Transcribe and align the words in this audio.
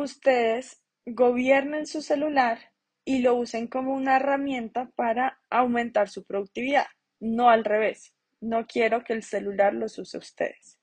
ustedes 0.00 0.82
gobiernen 1.06 1.86
su 1.86 2.02
celular 2.02 2.58
y 3.04 3.20
lo 3.20 3.34
usen 3.34 3.66
como 3.66 3.94
una 3.94 4.16
herramienta 4.16 4.90
para 4.94 5.40
aumentar 5.50 6.08
su 6.08 6.24
productividad, 6.24 6.86
no 7.18 7.50
al 7.50 7.64
revés. 7.64 8.14
No 8.40 8.66
quiero 8.66 9.04
que 9.04 9.12
el 9.12 9.22
celular 9.22 9.74
los 9.74 9.98
use 9.98 10.18
ustedes. 10.18 10.78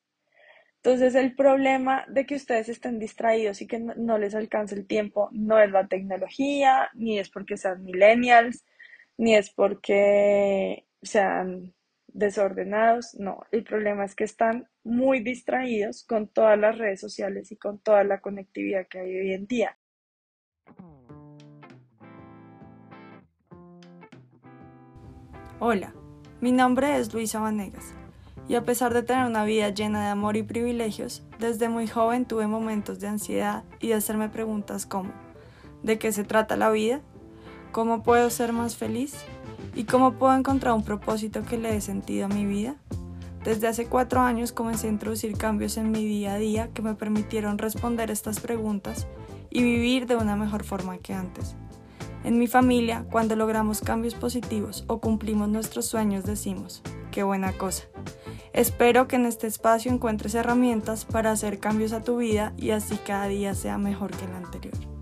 Entonces, 0.83 1.15
el 1.15 1.35
problema 1.35 2.05
de 2.07 2.25
que 2.25 2.35
ustedes 2.35 2.69
estén 2.69 2.99
distraídos 2.99 3.61
y 3.61 3.67
que 3.67 3.79
no, 3.79 4.17
les 4.17 4.35
alcance 4.35 4.75
el 4.75 4.87
tiempo 4.87 5.29
no 5.31 5.59
es 5.59 5.71
la 5.71 5.87
tecnología, 5.87 6.89
ni 6.93 7.19
es 7.19 7.29
porque 7.29 7.57
sean 7.57 7.83
millennials, 7.83 8.63
ni 9.17 9.35
es 9.35 9.49
porque 9.49 10.85
sean 11.01 11.73
desordenados, 12.17 13.13
no, 13.19 13.45
el 13.51 13.63
problema 13.63 14.03
es 14.03 14.15
que 14.15 14.23
están 14.23 14.67
muy 14.83 15.19
distraídos 15.19 16.03
con 16.03 16.27
todas 16.27 16.57
las 16.57 16.75
redes 16.75 16.99
sociales 16.99 17.51
y 17.51 17.57
con 17.57 17.77
toda 17.77 18.03
la 18.03 18.21
conectividad 18.21 18.87
que 18.87 18.99
hay 18.99 19.17
hoy 19.17 19.33
en 19.33 19.45
día. 19.45 19.77
Hola, 25.59 25.93
mi 26.41 26.51
nombre 26.51 26.97
es 26.97 27.13
Luisa 27.13 27.39
Vanegas 27.39 27.93
y 28.47 28.55
a 28.55 28.63
pesar 28.63 28.95
de 28.95 29.03
tener 29.03 29.25
una 29.25 29.45
vida 29.45 29.69
llena 29.69 30.03
de 30.03 30.09
amor 30.09 30.37
y 30.37 30.43
privilegios, 30.43 31.23
desde 31.37 31.69
muy 31.69 31.87
joven 31.87 32.25
tuve 32.25 32.47
momentos 32.47 32.99
de 32.99 33.09
ansiedad 33.09 33.63
y 33.79 33.89
de 33.89 33.93
hacerme 33.93 34.29
preguntas 34.29 34.87
como 34.87 35.11
¿de 35.83 35.99
qué 35.99 36.11
se 36.11 36.23
trata 36.23 36.57
la 36.57 36.71
vida? 36.71 37.01
¿Cómo 37.71 38.01
puedo 38.01 38.31
ser 38.31 38.53
más 38.53 38.75
feliz? 38.75 39.23
¿Y 39.75 39.83
cómo 39.85 40.13
puedo 40.13 40.35
encontrar 40.35 40.73
un 40.73 40.83
propósito 40.83 41.43
que 41.43 41.57
le 41.57 41.71
dé 41.71 41.81
sentido 41.81 42.25
a 42.25 42.29
mi 42.29 42.45
vida? 42.45 42.75
Desde 43.43 43.67
hace 43.67 43.85
cuatro 43.85 44.21
años 44.21 44.51
comencé 44.51 44.87
a 44.87 44.91
introducir 44.91 45.37
cambios 45.37 45.77
en 45.77 45.91
mi 45.91 46.03
día 46.03 46.33
a 46.33 46.37
día 46.37 46.69
que 46.73 46.81
me 46.81 46.95
permitieron 46.95 47.57
responder 47.57 48.11
estas 48.11 48.39
preguntas 48.39 49.07
y 49.49 49.63
vivir 49.63 50.05
de 50.05 50.15
una 50.15 50.35
mejor 50.35 50.63
forma 50.63 50.97
que 50.97 51.13
antes. 51.13 51.55
En 52.23 52.39
mi 52.39 52.47
familia, 52.47 53.05
cuando 53.09 53.35
logramos 53.35 53.79
cambios 53.79 54.15
positivos 54.15 54.83
o 54.87 54.99
cumplimos 54.99 55.47
nuestros 55.47 55.85
sueños, 55.85 56.25
decimos, 56.25 56.81
qué 57.11 57.23
buena 57.23 57.53
cosa. 57.53 57.83
Espero 58.51 59.07
que 59.07 59.15
en 59.15 59.25
este 59.25 59.47
espacio 59.47 59.91
encuentres 59.91 60.35
herramientas 60.35 61.05
para 61.05 61.31
hacer 61.31 61.59
cambios 61.59 61.93
a 61.93 62.03
tu 62.03 62.17
vida 62.17 62.53
y 62.57 62.71
así 62.71 62.97
cada 62.97 63.27
día 63.27 63.53
sea 63.53 63.77
mejor 63.77 64.11
que 64.11 64.25
el 64.25 64.33
anterior. 64.33 64.96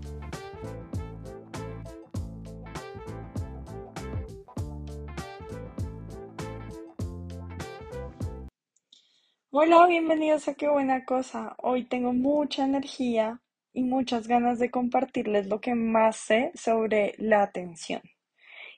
Hola, 9.58 9.86
bienvenidos 9.86 10.48
a 10.48 10.54
Qué 10.54 10.68
buena 10.68 11.06
cosa. 11.06 11.54
Hoy 11.56 11.84
tengo 11.86 12.12
mucha 12.12 12.66
energía 12.66 13.40
y 13.72 13.84
muchas 13.84 14.28
ganas 14.28 14.58
de 14.58 14.70
compartirles 14.70 15.46
lo 15.46 15.62
que 15.62 15.74
más 15.74 16.16
sé 16.16 16.52
sobre 16.54 17.14
la 17.16 17.42
atención. 17.42 18.02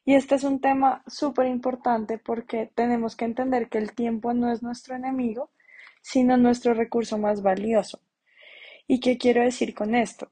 Y 0.04 0.14
este 0.14 0.36
es 0.36 0.44
un 0.44 0.60
tema 0.60 1.02
súper 1.08 1.48
importante 1.48 2.18
porque 2.18 2.70
tenemos 2.76 3.16
que 3.16 3.24
entender 3.24 3.68
que 3.68 3.78
el 3.78 3.92
tiempo 3.92 4.32
no 4.34 4.52
es 4.52 4.62
nuestro 4.62 4.94
enemigo, 4.94 5.50
sino 6.00 6.36
nuestro 6.36 6.74
recurso 6.74 7.18
más 7.18 7.42
valioso. 7.42 8.00
¿Y 8.86 9.00
qué 9.00 9.18
quiero 9.18 9.42
decir 9.42 9.74
con 9.74 9.96
esto? 9.96 10.30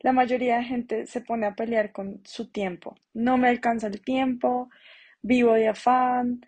La 0.00 0.12
mayoría 0.12 0.58
de 0.58 0.64
gente 0.64 1.06
se 1.06 1.22
pone 1.22 1.46
a 1.46 1.54
pelear 1.54 1.90
con 1.90 2.20
su 2.26 2.50
tiempo. 2.50 2.94
No 3.14 3.38
me 3.38 3.48
alcanza 3.48 3.86
el 3.86 4.02
tiempo, 4.02 4.68
vivo 5.22 5.54
de 5.54 5.68
afán, 5.68 6.42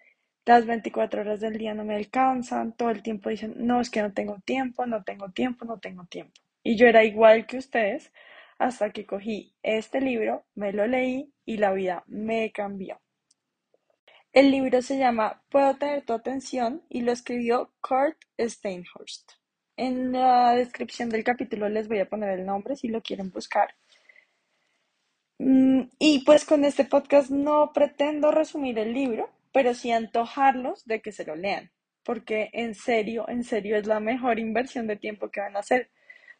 las 0.48 0.64
24 0.64 1.20
horas 1.20 1.40
del 1.40 1.58
día 1.58 1.74
no 1.74 1.84
me 1.84 1.94
alcanzan, 1.94 2.72
todo 2.72 2.88
el 2.88 3.02
tiempo 3.02 3.28
dicen, 3.28 3.54
no, 3.58 3.82
es 3.82 3.90
que 3.90 4.00
no 4.00 4.14
tengo 4.14 4.38
tiempo, 4.46 4.86
no 4.86 5.04
tengo 5.04 5.28
tiempo, 5.30 5.66
no 5.66 5.78
tengo 5.78 6.06
tiempo. 6.06 6.32
Y 6.62 6.76
yo 6.76 6.86
era 6.86 7.04
igual 7.04 7.46
que 7.46 7.58
ustedes 7.58 8.10
hasta 8.58 8.90
que 8.90 9.04
cogí 9.04 9.52
este 9.62 10.00
libro, 10.00 10.46
me 10.54 10.72
lo 10.72 10.86
leí 10.86 11.30
y 11.44 11.58
la 11.58 11.72
vida 11.72 12.02
me 12.06 12.50
cambió. 12.50 12.98
El 14.32 14.50
libro 14.50 14.80
se 14.80 14.96
llama 14.96 15.42
Puedo 15.50 15.76
tener 15.76 16.06
tu 16.06 16.14
atención 16.14 16.82
y 16.88 17.02
lo 17.02 17.12
escribió 17.12 17.70
Kurt 17.82 18.16
Steinhorst. 18.40 19.32
En 19.76 20.12
la 20.12 20.54
descripción 20.54 21.10
del 21.10 21.24
capítulo 21.24 21.68
les 21.68 21.88
voy 21.88 21.98
a 21.98 22.08
poner 22.08 22.38
el 22.38 22.46
nombre 22.46 22.74
si 22.74 22.88
lo 22.88 23.02
quieren 23.02 23.30
buscar. 23.30 23.74
Mm, 25.38 25.82
y 25.98 26.24
pues 26.24 26.46
con 26.46 26.64
este 26.64 26.86
podcast 26.86 27.30
no 27.30 27.70
pretendo 27.74 28.30
resumir 28.30 28.78
el 28.78 28.94
libro, 28.94 29.28
pero 29.52 29.74
sí 29.74 29.90
antojarlos 29.90 30.84
de 30.84 31.00
que 31.00 31.12
se 31.12 31.24
lo 31.24 31.36
lean, 31.36 31.70
porque 32.02 32.50
en 32.52 32.74
serio, 32.74 33.28
en 33.28 33.44
serio 33.44 33.76
es 33.76 33.86
la 33.86 34.00
mejor 34.00 34.38
inversión 34.38 34.86
de 34.86 34.96
tiempo 34.96 35.30
que 35.30 35.40
van 35.40 35.56
a 35.56 35.60
hacer, 35.60 35.90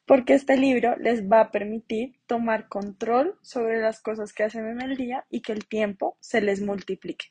porque 0.07 0.35
este 0.35 0.57
libro 0.57 0.97
les 0.97 1.31
va 1.31 1.41
a 1.41 1.51
permitir 1.51 2.19
tomar 2.27 2.69
control 2.69 3.39
sobre 3.43 3.81
las 3.81 4.01
cosas 4.01 4.33
que 4.33 4.45
hacen 4.45 4.67
en 4.67 4.81
el 4.81 4.97
día 4.97 5.27
y 5.29 5.43
que 5.43 5.53
el 5.53 5.67
tiempo 5.67 6.17
se 6.21 6.41
les 6.41 6.63
multiplique. 6.63 7.27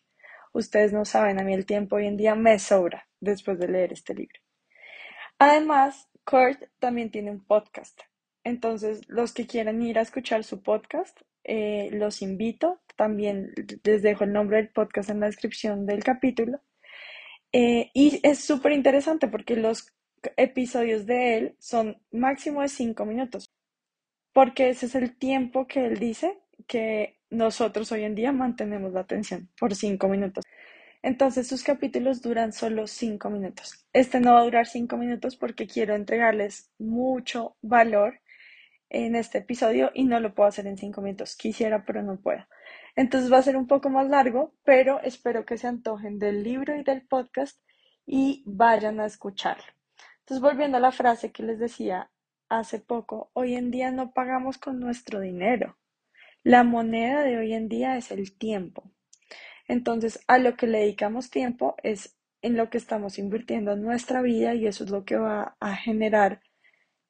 Ustedes 0.53 0.93
no 0.93 1.03
saben, 1.03 1.39
a 1.39 1.43
mí 1.43 1.53
el 1.53 1.65
tiempo 1.65 1.95
hoy 1.95 2.07
en 2.07 2.17
día 2.17 2.35
me 2.35 2.59
sobra 2.59 3.07
después 3.19 3.59
de 3.59 3.67
leer 3.67 3.94
este 3.94 4.13
libro. 4.13 4.39
Además, 5.39 6.07
Kurt 6.23 6.63
también 6.79 7.11
tiene 7.11 7.31
un 7.31 7.44
podcast. 7.44 8.01
Entonces, 8.44 9.01
los 9.07 9.33
que 9.33 9.45
quieran 9.45 9.81
ir 9.81 9.99
a 9.99 10.01
escuchar 10.01 10.44
su 10.44 10.63
podcast, 10.63 11.19
eh, 11.47 11.89
los 11.93 12.21
invito. 12.21 12.81
También 12.95 13.53
les 13.83 14.01
dejo 14.01 14.23
el 14.23 14.33
nombre 14.33 14.57
del 14.57 14.69
podcast 14.69 15.09
en 15.09 15.19
la 15.19 15.27
descripción 15.27 15.85
del 15.85 16.03
capítulo. 16.03 16.61
Eh, 17.51 17.89
y 17.93 18.19
es 18.23 18.39
súper 18.39 18.73
interesante 18.73 19.27
porque 19.27 19.55
los 19.55 19.93
episodios 20.35 21.05
de 21.05 21.37
él 21.37 21.55
son 21.59 21.97
máximo 22.11 22.61
de 22.61 22.67
cinco 22.67 23.05
minutos, 23.05 23.53
porque 24.33 24.69
ese 24.69 24.87
es 24.87 24.95
el 24.95 25.17
tiempo 25.17 25.67
que 25.67 25.85
él 25.85 25.97
dice 25.99 26.37
que 26.67 27.19
nosotros 27.29 27.91
hoy 27.91 28.03
en 28.03 28.15
día 28.15 28.31
mantenemos 28.31 28.93
la 28.93 29.01
atención 29.01 29.49
por 29.59 29.75
cinco 29.75 30.07
minutos. 30.07 30.43
Entonces 31.03 31.47
sus 31.47 31.63
capítulos 31.63 32.21
duran 32.21 32.51
solo 32.51 32.87
cinco 32.87 33.29
minutos. 33.29 33.85
Este 33.93 34.19
no 34.19 34.33
va 34.33 34.41
a 34.41 34.43
durar 34.43 34.67
cinco 34.67 34.97
minutos 34.97 35.35
porque 35.37 35.67
quiero 35.67 35.95
entregarles 35.95 36.71
mucho 36.79 37.55
valor 37.61 38.19
en 38.89 39.15
este 39.15 39.39
episodio 39.39 39.91
y 39.93 40.05
no 40.05 40.19
lo 40.19 40.33
puedo 40.33 40.49
hacer 40.49 40.67
en 40.67 40.77
cinco 40.77 41.01
minutos. 41.01 41.35
Quisiera, 41.35 41.85
pero 41.85 42.03
no 42.03 42.19
puedo. 42.19 42.45
Entonces 42.95 43.31
va 43.31 43.37
a 43.37 43.43
ser 43.43 43.57
un 43.57 43.67
poco 43.67 43.89
más 43.89 44.07
largo, 44.09 44.53
pero 44.63 45.01
espero 45.01 45.45
que 45.45 45.57
se 45.57 45.67
antojen 45.67 46.19
del 46.19 46.43
libro 46.43 46.75
y 46.75 46.83
del 46.83 47.05
podcast 47.05 47.61
y 48.05 48.43
vayan 48.45 48.99
a 48.99 49.05
escucharlo. 49.05 49.65
Entonces, 50.19 50.41
volviendo 50.41 50.77
a 50.77 50.81
la 50.81 50.91
frase 50.91 51.31
que 51.31 51.43
les 51.43 51.59
decía 51.59 52.09
hace 52.49 52.79
poco, 52.79 53.29
hoy 53.33 53.55
en 53.55 53.71
día 53.71 53.91
no 53.91 54.11
pagamos 54.11 54.57
con 54.57 54.79
nuestro 54.79 55.19
dinero. 55.19 55.77
La 56.43 56.63
moneda 56.63 57.23
de 57.23 57.37
hoy 57.37 57.53
en 57.53 57.69
día 57.69 57.97
es 57.97 58.11
el 58.11 58.37
tiempo. 58.37 58.91
Entonces, 59.67 60.23
a 60.27 60.37
lo 60.37 60.55
que 60.55 60.67
le 60.67 60.79
dedicamos 60.79 61.29
tiempo 61.29 61.75
es 61.83 62.17
en 62.41 62.55
lo 62.55 62.69
que 62.69 62.77
estamos 62.77 63.19
invirtiendo 63.19 63.73
en 63.73 63.81
nuestra 63.81 64.21
vida 64.21 64.55
y 64.55 64.67
eso 64.67 64.83
es 64.83 64.89
lo 64.89 65.03
que 65.05 65.17
va 65.17 65.55
a 65.59 65.75
generar 65.75 66.41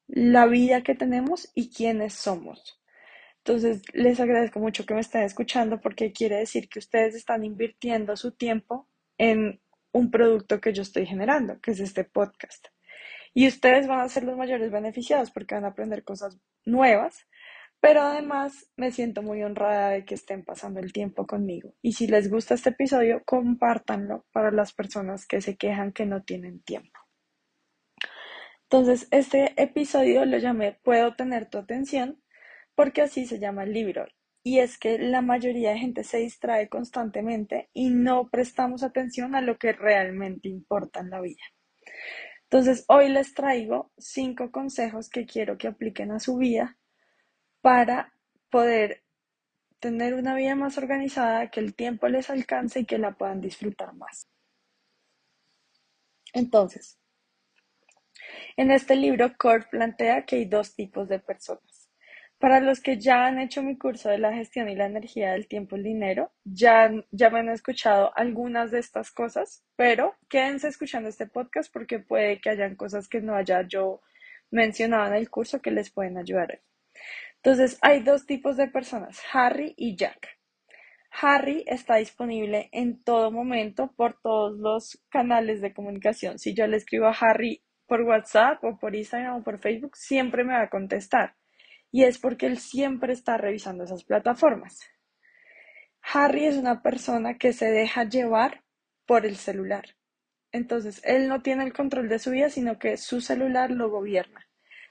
la 0.07 0.45
vida 0.45 0.83
que 0.83 0.95
tenemos 0.95 1.51
y 1.53 1.69
quiénes 1.69 2.13
somos. 2.13 2.81
Entonces, 3.39 3.81
les 3.93 4.19
agradezco 4.19 4.59
mucho 4.59 4.85
que 4.85 4.93
me 4.93 4.99
estén 4.99 5.23
escuchando 5.23 5.79
porque 5.79 6.11
quiere 6.11 6.35
decir 6.37 6.67
que 6.69 6.79
ustedes 6.79 7.15
están 7.15 7.45
invirtiendo 7.45 8.15
su 8.17 8.31
tiempo 8.31 8.87
en 9.17 9.61
un 9.91 10.11
producto 10.11 10.59
que 10.59 10.73
yo 10.73 10.81
estoy 10.81 11.05
generando, 11.05 11.59
que 11.61 11.71
es 11.71 11.79
este 11.79 12.03
podcast. 12.03 12.67
Y 13.33 13.47
ustedes 13.47 13.87
van 13.87 14.01
a 14.01 14.09
ser 14.09 14.23
los 14.23 14.37
mayores 14.37 14.71
beneficiados 14.71 15.31
porque 15.31 15.55
van 15.55 15.65
a 15.65 15.69
aprender 15.69 16.03
cosas 16.03 16.37
nuevas, 16.65 17.27
pero 17.79 18.01
además 18.01 18.71
me 18.75 18.91
siento 18.91 19.21
muy 19.21 19.43
honrada 19.43 19.89
de 19.91 20.05
que 20.05 20.15
estén 20.15 20.43
pasando 20.43 20.79
el 20.79 20.91
tiempo 20.91 21.27
conmigo. 21.27 21.73
Y 21.81 21.93
si 21.93 22.07
les 22.07 22.29
gusta 22.29 22.55
este 22.55 22.71
episodio, 22.71 23.21
compártanlo 23.25 24.25
para 24.31 24.51
las 24.51 24.73
personas 24.73 25.25
que 25.25 25.41
se 25.41 25.55
quejan 25.55 25.93
que 25.93 26.05
no 26.05 26.23
tienen 26.23 26.61
tiempo. 26.61 26.96
Entonces, 28.69 29.07
este 29.11 29.53
episodio 29.61 30.25
lo 30.25 30.37
llamé 30.39 30.73
Puedo 30.83 31.15
tener 31.15 31.49
tu 31.49 31.57
atención 31.57 32.21
porque 32.75 33.01
así 33.01 33.25
se 33.25 33.39
llama 33.39 33.63
el 33.63 33.71
libro. 33.71 34.05
Y 34.43 34.59
es 34.59 34.77
que 34.77 34.99
la 34.99 35.21
mayoría 35.21 35.71
de 35.71 35.79
gente 35.79 36.03
se 36.03 36.17
distrae 36.17 36.67
constantemente 36.67 37.69
y 37.73 37.89
no 37.91 38.29
prestamos 38.29 38.83
atención 38.83 39.35
a 39.35 39.41
lo 39.41 39.57
que 39.57 39.71
realmente 39.71 40.49
importa 40.49 40.99
en 40.99 41.09
la 41.09 41.21
vida. 41.21 41.41
Entonces, 42.43 42.83
hoy 42.89 43.07
les 43.07 43.33
traigo 43.33 43.91
cinco 43.97 44.51
consejos 44.51 45.09
que 45.09 45.25
quiero 45.25 45.57
que 45.57 45.67
apliquen 45.67 46.11
a 46.11 46.19
su 46.19 46.35
vida 46.37 46.77
para 47.61 48.13
poder 48.49 49.03
tener 49.79 50.13
una 50.13 50.35
vida 50.35 50.55
más 50.55 50.77
organizada, 50.77 51.49
que 51.51 51.61
el 51.61 51.73
tiempo 51.73 52.09
les 52.09 52.29
alcance 52.29 52.81
y 52.81 52.85
que 52.85 52.97
la 52.97 53.13
puedan 53.17 53.39
disfrutar 53.39 53.93
más. 53.93 54.27
Entonces, 56.33 56.99
en 58.55 58.71
este 58.71 58.95
libro, 58.95 59.31
Kurt 59.37 59.69
plantea 59.69 60.25
que 60.25 60.37
hay 60.37 60.45
dos 60.45 60.75
tipos 60.75 61.07
de 61.07 61.19
personas. 61.19 61.89
Para 62.39 62.59
los 62.59 62.81
que 62.81 62.99
ya 62.99 63.25
han 63.25 63.39
hecho 63.39 63.63
mi 63.63 63.77
curso 63.77 64.09
de 64.09 64.19
la 64.19 64.31
gestión 64.31 64.69
y 64.69 64.75
la 64.75 64.85
energía 64.85 65.31
del 65.31 65.47
tiempo 65.47 65.75
y 65.75 65.79
el 65.79 65.83
dinero, 65.85 66.31
ya, 66.43 66.91
ya 67.09 67.29
me 67.31 67.39
han 67.39 67.49
escuchado 67.49 68.11
algunas 68.15 68.69
de 68.69 68.79
estas 68.79 69.11
cosas, 69.11 69.63
pero 69.75 70.15
quédense 70.29 70.67
escuchando 70.67 71.09
este 71.09 71.25
podcast 71.25 71.73
porque 71.73 71.99
puede 71.99 72.39
que 72.39 72.51
hayan 72.51 72.75
cosas 72.75 73.07
que 73.07 73.21
no 73.21 73.35
haya 73.35 73.63
yo 73.67 74.01
mencionado 74.51 75.07
en 75.07 75.13
el 75.13 75.31
curso 75.31 75.61
que 75.61 75.71
les 75.71 75.89
pueden 75.89 76.17
ayudar. 76.17 76.61
Entonces, 77.37 77.79
hay 77.81 78.01
dos 78.03 78.27
tipos 78.27 78.55
de 78.55 78.67
personas, 78.67 79.19
Harry 79.33 79.73
y 79.75 79.95
Jack. 79.95 80.37
Harry 81.19 81.63
está 81.65 81.95
disponible 81.95 82.69
en 82.71 83.03
todo 83.03 83.31
momento 83.31 83.91
por 83.95 84.19
todos 84.21 84.57
los 84.59 85.01
canales 85.09 85.61
de 85.61 85.73
comunicación. 85.73 86.37
Si 86.37 86.53
yo 86.53 86.67
le 86.67 86.77
escribo 86.77 87.07
a 87.07 87.15
Harry 87.19 87.63
por 87.87 88.01
WhatsApp 88.01 88.63
o 88.63 88.77
por 88.77 88.95
Instagram 88.95 89.37
o 89.37 89.43
por 89.43 89.59
Facebook, 89.59 89.95
siempre 89.95 90.43
me 90.43 90.53
va 90.53 90.63
a 90.63 90.69
contestar. 90.69 91.35
Y 91.91 92.03
es 92.03 92.19
porque 92.19 92.45
él 92.45 92.57
siempre 92.57 93.13
está 93.13 93.37
revisando 93.37 93.85
esas 93.85 94.03
plataformas. 94.03 94.79
Harry 96.01 96.45
es 96.45 96.57
una 96.57 96.81
persona 96.81 97.37
que 97.37 97.53
se 97.53 97.71
deja 97.71 98.03
llevar 98.03 98.63
por 99.05 99.25
el 99.25 99.35
celular. 99.37 99.95
Entonces, 100.51 101.01
él 101.03 101.27
no 101.27 101.41
tiene 101.41 101.63
el 101.63 101.73
control 101.73 102.09
de 102.09 102.19
su 102.19 102.31
vida, 102.31 102.49
sino 102.49 102.79
que 102.79 102.97
su 102.97 103.21
celular 103.21 103.71
lo 103.71 103.89
gobierna. 103.89 104.47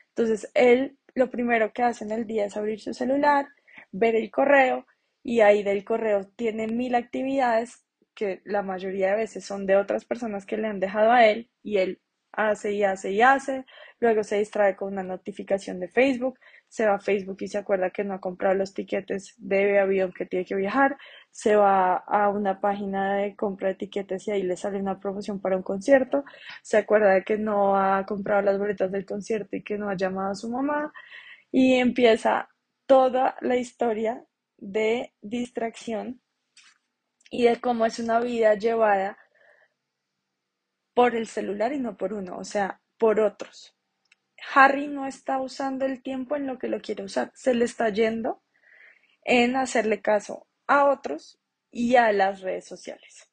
Entonces, 0.09 0.51
él 0.55 0.99
lo 1.15 1.31
primero 1.31 1.73
que 1.73 1.83
hace 1.83 2.05
en 2.05 2.13
el 2.13 2.27
día 2.27 2.45
es 2.45 2.57
abrir 2.57 2.79
su 2.79 2.93
celular, 2.93 3.49
ver 3.91 4.15
el 4.15 4.31
correo 4.31 4.87
y 5.23 5.41
ahí 5.41 5.63
del 5.63 5.85
correo 5.85 6.29
tiene 6.37 6.67
mil 6.69 6.95
actividades 6.95 7.85
que 8.15 8.43
la 8.45 8.63
mayoría 8.63 9.11
de 9.11 9.17
veces 9.17 9.45
son 9.45 9.67
de 9.67 9.77
otras 9.77 10.05
personas 10.05 10.47
que 10.47 10.57
le 10.59 10.69
han 10.69 10.79
dejado 10.79 11.13
a 11.13 11.27
él 11.27 11.51
y 11.63 11.79
él 11.79 12.01
hace 12.37 12.73
y 12.73 12.85
hace 12.85 13.11
y 13.13 13.23
hace, 13.23 13.65
luego 13.99 14.23
se 14.23 14.39
distrae 14.39 14.77
con 14.77 14.93
una 14.93 15.03
notificación 15.03 15.81
de 15.81 15.89
Facebook, 15.89 16.39
se 16.69 16.87
va 16.87 16.97
a 16.97 17.01
Facebook 17.01 17.39
y 17.41 17.49
se 17.49 17.59
acuerda 17.59 17.91
que 17.91 18.05
no 18.05 18.15
ha 18.15 18.21
comprado 18.21 18.55
los 18.55 18.75
tiquetes 18.75 19.35
de 19.39 19.79
avión 19.81 20.13
que 20.13 20.27
tiene 20.27 20.45
que 20.45 20.55
viajar, 20.55 20.97
se 21.31 21.57
va 21.57 21.97
a 21.97 22.29
una 22.29 22.61
página 22.61 23.17
de 23.17 23.35
compra 23.35 23.69
de 23.69 23.75
tiquetes 23.77 24.29
y 24.29 24.33
ahí 24.33 24.43
le 24.43 24.57
sale 24.57 24.79
una 24.79 25.01
promoción 25.01 25.41
para 25.41 25.57
un 25.57 25.63
concierto, 25.63 26.25
se 26.63 26.77
acuerda 26.77 27.15
de 27.15 27.25
que 27.25 27.39
no 27.39 27.77
ha 27.77 28.05
comprado 28.07 28.43
las 28.43 28.59
boletas 28.59 28.93
del 28.93 29.07
concierto 29.07 29.57
y 29.57 29.63
que 29.63 29.79
no 29.79 29.89
ha 29.89 29.97
llamado 29.97 30.33
a 30.33 30.35
su 30.35 30.51
mamá 30.51 30.93
y 31.51 31.75
empieza 31.75 32.51
toda 32.87 33.37
la 33.41 33.57
historia 33.57 34.25
de 34.59 35.13
distracción 35.23 36.21
y 37.31 37.45
de 37.45 37.61
cómo 37.61 37.87
es 37.87 37.99
una 37.99 38.21
vida 38.21 38.55
llevada 38.55 39.19
por 40.97 41.15
el 41.15 41.27
celular 41.27 41.75
y 41.75 41.79
no 41.79 41.99
por 41.99 42.15
uno, 42.15 42.39
o 42.39 42.45
sea, 42.45 42.81
por 42.97 43.21
otros. 43.21 43.77
Harry 44.55 44.89
no 44.89 45.07
está 45.07 45.39
usando 45.39 45.85
el 45.85 46.03
tiempo 46.03 46.37
en 46.37 46.47
lo 46.47 46.59
que 46.59 46.69
lo 46.69 46.81
quiere 46.81 47.05
usar, 47.05 47.31
se 47.35 47.53
le 47.53 47.67
está 47.67 47.91
yendo 47.91 48.43
en 49.23 49.57
hacerle 49.57 50.01
caso 50.01 50.47
a 50.67 50.87
otros 50.87 51.39
y 51.71 51.97
a 51.97 52.11
las 52.13 52.41
redes 52.41 52.65
sociales. 52.65 53.31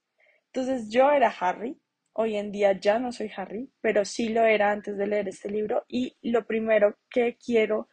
Entonces 0.47 0.89
yo 0.89 1.09
era 1.13 1.29
Harry, 1.29 1.79
hoy 2.11 2.35
en 2.35 2.51
día 2.51 2.73
ya 2.73 2.99
no 2.99 3.13
soy 3.13 3.31
Harry, 3.33 3.71
pero 3.79 4.03
sí 4.03 4.27
lo 4.27 4.43
era 4.43 4.69
antes 4.69 4.97
de 4.97 5.07
leer 5.07 5.29
este 5.29 5.49
libro 5.49 5.85
y 5.87 6.17
lo 6.21 6.45
primero 6.45 6.97
que 7.09 7.37
quiero 7.37 7.87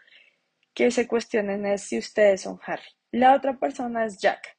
que 0.74 0.90
se 0.90 1.06
cuestionen 1.06 1.64
es 1.64 1.82
si 1.82 1.96
ustedes 1.96 2.40
son 2.40 2.58
Harry. 2.66 2.90
La 3.12 3.36
otra 3.36 3.56
persona 3.56 4.04
es 4.04 4.18
Jack. 4.18 4.58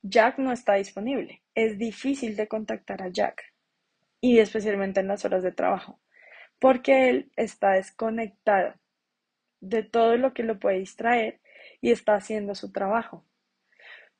Jack 0.00 0.38
no 0.38 0.50
está 0.50 0.76
disponible. 0.76 1.42
Es 1.54 1.76
difícil 1.76 2.36
de 2.36 2.48
contactar 2.48 3.02
a 3.02 3.08
Jack 3.08 3.42
y 4.34 4.40
especialmente 4.40 5.00
en 5.00 5.08
las 5.08 5.24
horas 5.24 5.42
de 5.44 5.52
trabajo, 5.52 6.00
porque 6.58 7.10
él 7.10 7.30
está 7.36 7.72
desconectado 7.72 8.74
de 9.60 9.84
todo 9.84 10.16
lo 10.16 10.34
que 10.34 10.42
lo 10.42 10.58
puede 10.58 10.80
distraer 10.80 11.40
y 11.80 11.92
está 11.92 12.16
haciendo 12.16 12.54
su 12.56 12.72
trabajo. 12.72 13.24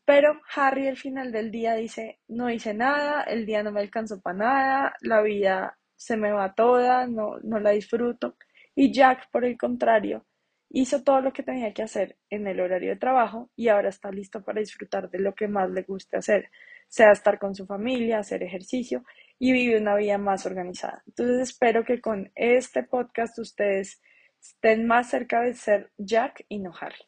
Pero 0.05 0.41
Harry 0.55 0.87
al 0.87 0.97
final 0.97 1.33
del 1.33 1.51
día 1.51 1.75
dice, 1.75 2.21
no 2.29 2.49
hice 2.51 2.73
nada, 2.73 3.23
el 3.25 3.47
día 3.47 3.65
no 3.65 3.73
me 3.73 3.81
alcanzó 3.81 4.21
para 4.21 4.39
nada, 4.39 4.95
la 5.01 5.23
vida 5.23 5.77
se 5.97 6.17
me 6.17 6.31
va 6.31 6.55
toda, 6.55 7.09
no, 7.09 7.39
no 7.43 7.59
la 7.59 7.71
disfruto. 7.71 8.37
Y 8.77 8.93
Jack, 8.93 9.29
por 9.33 9.45
el 9.45 9.59
contrario, 9.59 10.25
hizo 10.71 11.03
todo 11.03 11.21
lo 11.21 11.33
que 11.33 11.43
tenía 11.43 11.73
que 11.75 11.83
hacer 11.83 12.17
en 12.31 12.47
el 12.47 12.61
horario 12.61 12.91
de 12.91 12.97
trabajo 12.97 13.51
y 13.57 13.69
ahora 13.69 13.89
está 13.89 14.13
listo 14.13 14.45
para 14.45 14.61
disfrutar 14.61 15.11
de 15.11 15.19
lo 15.19 15.35
que 15.35 15.49
más 15.49 15.69
le 15.71 15.83
guste 15.83 16.17
hacer, 16.17 16.51
sea 16.87 17.11
estar 17.11 17.41
con 17.41 17.57
su 17.57 17.67
familia, 17.67 18.21
hacer 18.21 18.45
ejercicio 18.45 19.03
y 19.39 19.53
vive 19.53 19.79
una 19.79 19.97
vida 19.97 20.19
más 20.19 20.47
organizada. 20.47 21.03
Entonces 21.07 21.41
espero 21.41 21.85
que 21.85 22.01
con 22.01 22.31
este 22.35 22.83
podcast 22.83 23.39
ustedes 23.39 24.01
estén 24.41 24.87
más 24.87 25.11
cerca 25.11 25.43
de 25.43 25.55
ser 25.55 25.93
Jack 25.99 26.45
y 26.49 26.59
no 26.59 26.73
Harry. 26.81 27.05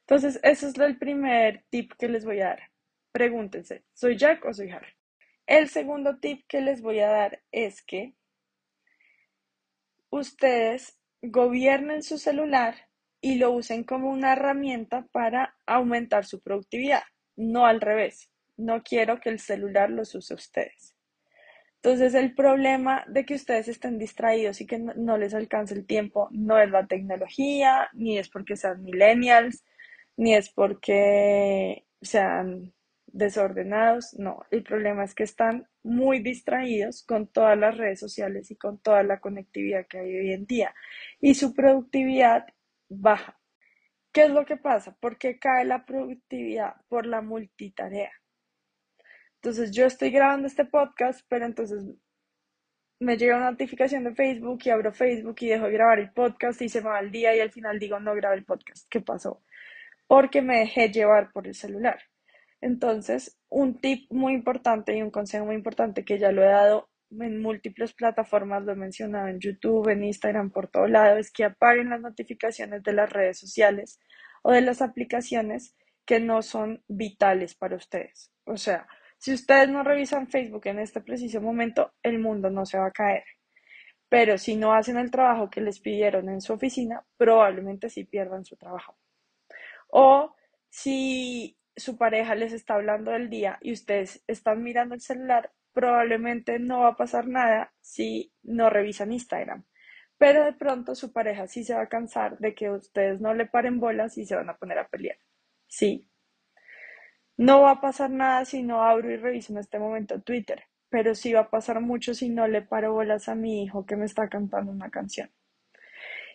Entonces, 0.00 0.40
ese 0.42 0.68
es 0.68 0.78
el 0.78 0.98
primer 0.98 1.64
tip 1.68 1.92
que 1.98 2.08
les 2.08 2.24
voy 2.24 2.40
a 2.40 2.46
dar. 2.46 2.62
Pregúntense, 3.12 3.84
¿soy 3.92 4.16
Jack 4.16 4.44
o 4.46 4.54
soy 4.54 4.70
Harry? 4.70 4.92
El 5.46 5.68
segundo 5.68 6.18
tip 6.18 6.46
que 6.48 6.60
les 6.60 6.80
voy 6.80 7.00
a 7.00 7.08
dar 7.08 7.42
es 7.52 7.82
que 7.82 8.14
ustedes 10.10 10.98
gobiernen 11.20 12.02
su 12.02 12.18
celular 12.18 12.88
y 13.20 13.36
lo 13.36 13.50
usen 13.50 13.84
como 13.84 14.10
una 14.10 14.32
herramienta 14.32 15.06
para 15.12 15.56
aumentar 15.66 16.24
su 16.24 16.40
productividad, 16.40 17.02
no 17.36 17.66
al 17.66 17.80
revés. 17.80 18.30
No 18.56 18.82
quiero 18.82 19.20
que 19.20 19.28
el 19.28 19.40
celular 19.40 19.90
los 19.90 20.14
use 20.14 20.34
ustedes. 20.34 20.97
Entonces 21.88 22.12
el 22.12 22.34
problema 22.34 23.02
de 23.08 23.24
que 23.24 23.34
ustedes 23.34 23.66
estén 23.66 23.98
distraídos 23.98 24.60
y 24.60 24.66
que 24.66 24.78
no, 24.78 25.16
les 25.16 25.32
alcance 25.32 25.72
el 25.72 25.86
tiempo 25.86 26.28
no 26.32 26.58
es 26.58 26.70
la 26.70 26.86
tecnología, 26.86 27.88
ni 27.94 28.18
es 28.18 28.28
porque 28.28 28.56
sean 28.56 28.84
millennials, 28.84 29.64
ni 30.18 30.34
es 30.34 30.50
porque 30.50 31.86
sean 32.02 32.74
desordenados, 33.06 34.12
no, 34.18 34.44
el 34.50 34.64
problema 34.64 35.02
es 35.02 35.14
que 35.14 35.22
están 35.22 35.66
muy 35.82 36.18
distraídos 36.18 37.04
con 37.04 37.26
todas 37.26 37.56
las 37.56 37.78
redes 37.78 38.00
sociales 38.00 38.50
y 38.50 38.56
con 38.56 38.78
toda 38.82 39.02
la 39.02 39.18
conectividad 39.18 39.86
que 39.86 40.00
hay 40.00 40.14
hoy 40.14 40.32
en 40.32 40.44
día 40.44 40.74
y 41.22 41.36
su 41.36 41.54
productividad 41.54 42.48
baja. 42.90 43.40
¿Qué 44.12 44.24
es 44.24 44.30
lo 44.30 44.44
que 44.44 44.58
pasa? 44.58 44.94
¿Por 45.00 45.16
qué 45.16 45.38
cae 45.38 45.64
la 45.64 45.86
productividad? 45.86 46.74
Por 46.88 47.06
la 47.06 47.22
multitarea. 47.22 48.12
Entonces 49.42 49.70
yo 49.70 49.86
estoy 49.86 50.10
grabando 50.10 50.46
este 50.46 50.64
podcast, 50.64 51.24
pero 51.28 51.46
entonces 51.46 51.84
me 53.00 53.16
llega 53.16 53.36
una 53.36 53.50
notificación 53.50 54.04
de 54.04 54.14
Facebook 54.14 54.60
y 54.64 54.70
abro 54.70 54.92
Facebook 54.92 55.36
y 55.40 55.48
dejo 55.48 55.66
de 55.66 55.72
grabar 55.72 56.00
el 56.00 56.12
podcast 56.12 56.60
y 56.62 56.68
se 56.68 56.80
me 56.80 56.88
va 56.88 57.00
el 57.00 57.12
día 57.12 57.36
y 57.36 57.40
al 57.40 57.52
final 57.52 57.78
digo 57.78 58.00
no 58.00 58.14
grabé 58.14 58.36
el 58.36 58.44
podcast. 58.44 58.86
¿Qué 58.90 59.00
pasó? 59.00 59.42
Porque 60.08 60.42
me 60.42 60.58
dejé 60.58 60.88
llevar 60.90 61.32
por 61.32 61.46
el 61.46 61.54
celular. 61.54 62.00
Entonces, 62.60 63.38
un 63.48 63.80
tip 63.80 64.10
muy 64.10 64.34
importante 64.34 64.96
y 64.96 65.02
un 65.02 65.10
consejo 65.10 65.46
muy 65.46 65.54
importante 65.54 66.04
que 66.04 66.18
ya 66.18 66.32
lo 66.32 66.42
he 66.42 66.48
dado 66.48 66.88
en 67.10 67.40
múltiples 67.40 67.94
plataformas, 67.94 68.64
lo 68.64 68.72
he 68.72 68.76
mencionado 68.76 69.28
en 69.28 69.38
YouTube, 69.40 69.88
en 69.88 70.04
Instagram, 70.04 70.50
por 70.50 70.68
todo 70.68 70.86
lado, 70.88 71.18
es 71.18 71.30
que 71.30 71.44
apaguen 71.44 71.90
las 71.90 72.00
notificaciones 72.00 72.82
de 72.82 72.92
las 72.92 73.10
redes 73.10 73.38
sociales 73.38 74.00
o 74.42 74.52
de 74.52 74.60
las 74.60 74.82
aplicaciones 74.82 75.76
que 76.04 76.20
no 76.20 76.42
son 76.42 76.82
vitales 76.88 77.54
para 77.54 77.76
ustedes. 77.76 78.32
O 78.44 78.56
sea, 78.56 78.88
si 79.18 79.32
ustedes 79.34 79.68
no 79.68 79.82
revisan 79.82 80.28
Facebook 80.28 80.66
en 80.66 80.78
este 80.78 81.00
preciso 81.00 81.40
momento, 81.40 81.92
el 82.02 82.18
mundo 82.18 82.50
no 82.50 82.64
se 82.64 82.78
va 82.78 82.86
a 82.86 82.92
caer. 82.92 83.24
Pero 84.08 84.38
si 84.38 84.56
no 84.56 84.72
hacen 84.72 84.96
el 84.96 85.10
trabajo 85.10 85.50
que 85.50 85.60
les 85.60 85.80
pidieron 85.80 86.28
en 86.28 86.40
su 86.40 86.52
oficina, 86.54 87.04
probablemente 87.16 87.90
sí 87.90 88.04
pierdan 88.04 88.44
su 88.44 88.56
trabajo. 88.56 88.96
O 89.88 90.34
si 90.70 91.58
su 91.76 91.96
pareja 91.98 92.34
les 92.34 92.52
está 92.52 92.74
hablando 92.74 93.10
del 93.10 93.28
día 93.28 93.58
y 93.60 93.72
ustedes 93.72 94.22
están 94.26 94.62
mirando 94.62 94.94
el 94.94 95.00
celular, 95.00 95.52
probablemente 95.72 96.58
no 96.58 96.80
va 96.80 96.88
a 96.88 96.96
pasar 96.96 97.26
nada 97.28 97.72
si 97.80 98.32
no 98.42 98.70
revisan 98.70 99.12
Instagram. 99.12 99.64
Pero 100.16 100.44
de 100.44 100.52
pronto 100.52 100.94
su 100.94 101.12
pareja 101.12 101.46
sí 101.46 101.64
se 101.64 101.74
va 101.74 101.82
a 101.82 101.88
cansar 101.88 102.38
de 102.38 102.54
que 102.54 102.70
ustedes 102.70 103.20
no 103.20 103.34
le 103.34 103.46
paren 103.46 103.78
bolas 103.78 104.18
y 104.18 104.26
se 104.26 104.34
van 104.34 104.50
a 104.50 104.56
poner 104.56 104.78
a 104.78 104.88
pelear. 104.88 105.18
Sí, 105.68 106.08
no 107.38 107.62
va 107.62 107.70
a 107.72 107.80
pasar 107.80 108.10
nada 108.10 108.44
si 108.44 108.62
no 108.62 108.82
abro 108.82 109.10
y 109.10 109.16
reviso 109.16 109.52
en 109.52 109.60
este 109.60 109.78
momento 109.78 110.20
Twitter, 110.20 110.64
pero 110.90 111.14
sí 111.14 111.32
va 111.32 111.40
a 111.42 111.50
pasar 111.50 111.80
mucho 111.80 112.12
si 112.12 112.28
no 112.28 112.48
le 112.48 112.62
paro 112.62 112.92
bolas 112.92 113.28
a 113.28 113.36
mi 113.36 113.62
hijo 113.62 113.86
que 113.86 113.96
me 113.96 114.06
está 114.06 114.28
cantando 114.28 114.72
una 114.72 114.90
canción. 114.90 115.30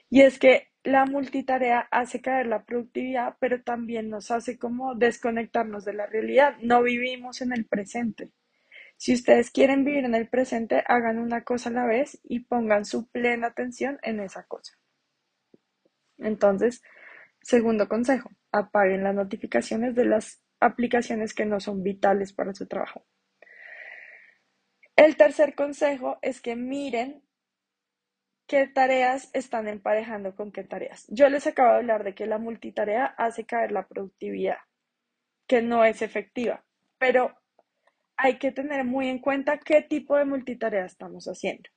Y 0.09 0.21
es 0.21 0.39
que 0.39 0.69
la 0.83 1.05
multitarea 1.05 1.87
hace 1.91 2.21
caer 2.21 2.47
la 2.47 2.63
productividad, 2.63 3.35
pero 3.39 3.63
también 3.63 4.09
nos 4.09 4.31
hace 4.31 4.57
como 4.57 4.95
desconectarnos 4.95 5.85
de 5.85 5.93
la 5.93 6.05
realidad. 6.05 6.55
No 6.61 6.83
vivimos 6.83 7.41
en 7.41 7.51
el 7.51 7.65
presente. 7.65 8.31
Si 8.95 9.13
ustedes 9.13 9.49
quieren 9.49 9.83
vivir 9.83 10.05
en 10.05 10.15
el 10.15 10.29
presente, 10.29 10.83
hagan 10.87 11.17
una 11.17 11.43
cosa 11.43 11.69
a 11.69 11.73
la 11.73 11.85
vez 11.85 12.19
y 12.23 12.41
pongan 12.41 12.85
su 12.85 13.07
plena 13.09 13.47
atención 13.47 13.97
en 14.03 14.19
esa 14.19 14.43
cosa. 14.43 14.77
Entonces, 16.17 16.81
segundo 17.41 17.89
consejo, 17.89 18.29
apaguen 18.51 19.03
las 19.03 19.15
notificaciones 19.15 19.95
de 19.95 20.05
las 20.05 20.42
aplicaciones 20.63 21.33
que 21.33 21.45
no 21.45 21.59
son 21.59 21.83
vitales 21.83 22.33
para 22.33 22.53
su 22.53 22.67
trabajo. 22.67 23.05
El 24.95 25.17
tercer 25.17 25.55
consejo 25.55 26.19
es 26.21 26.41
que 26.41 26.55
miren 26.55 27.23
qué 28.47 28.67
tareas 28.67 29.29
están 29.33 29.67
emparejando 29.67 30.35
con 30.35 30.51
qué 30.51 30.63
tareas. 30.63 31.05
Yo 31.09 31.29
les 31.29 31.47
acabo 31.47 31.71
de 31.71 31.77
hablar 31.77 32.03
de 32.03 32.13
que 32.13 32.27
la 32.27 32.37
multitarea 32.37 33.05
hace 33.05 33.45
caer 33.45 33.71
la 33.71 33.87
productividad, 33.87 34.57
que 35.47 35.61
no 35.61 35.83
es 35.83 36.01
efectiva, 36.01 36.63
pero 36.97 37.35
hay 38.15 38.37
que 38.37 38.51
tener 38.51 38.85
muy 38.85 39.09
en 39.09 39.19
cuenta 39.19 39.57
qué 39.57 39.81
tipo 39.81 40.15
de 40.15 40.25
multitarea 40.25 40.85
estamos 40.85 41.25
haciendo. 41.25 41.69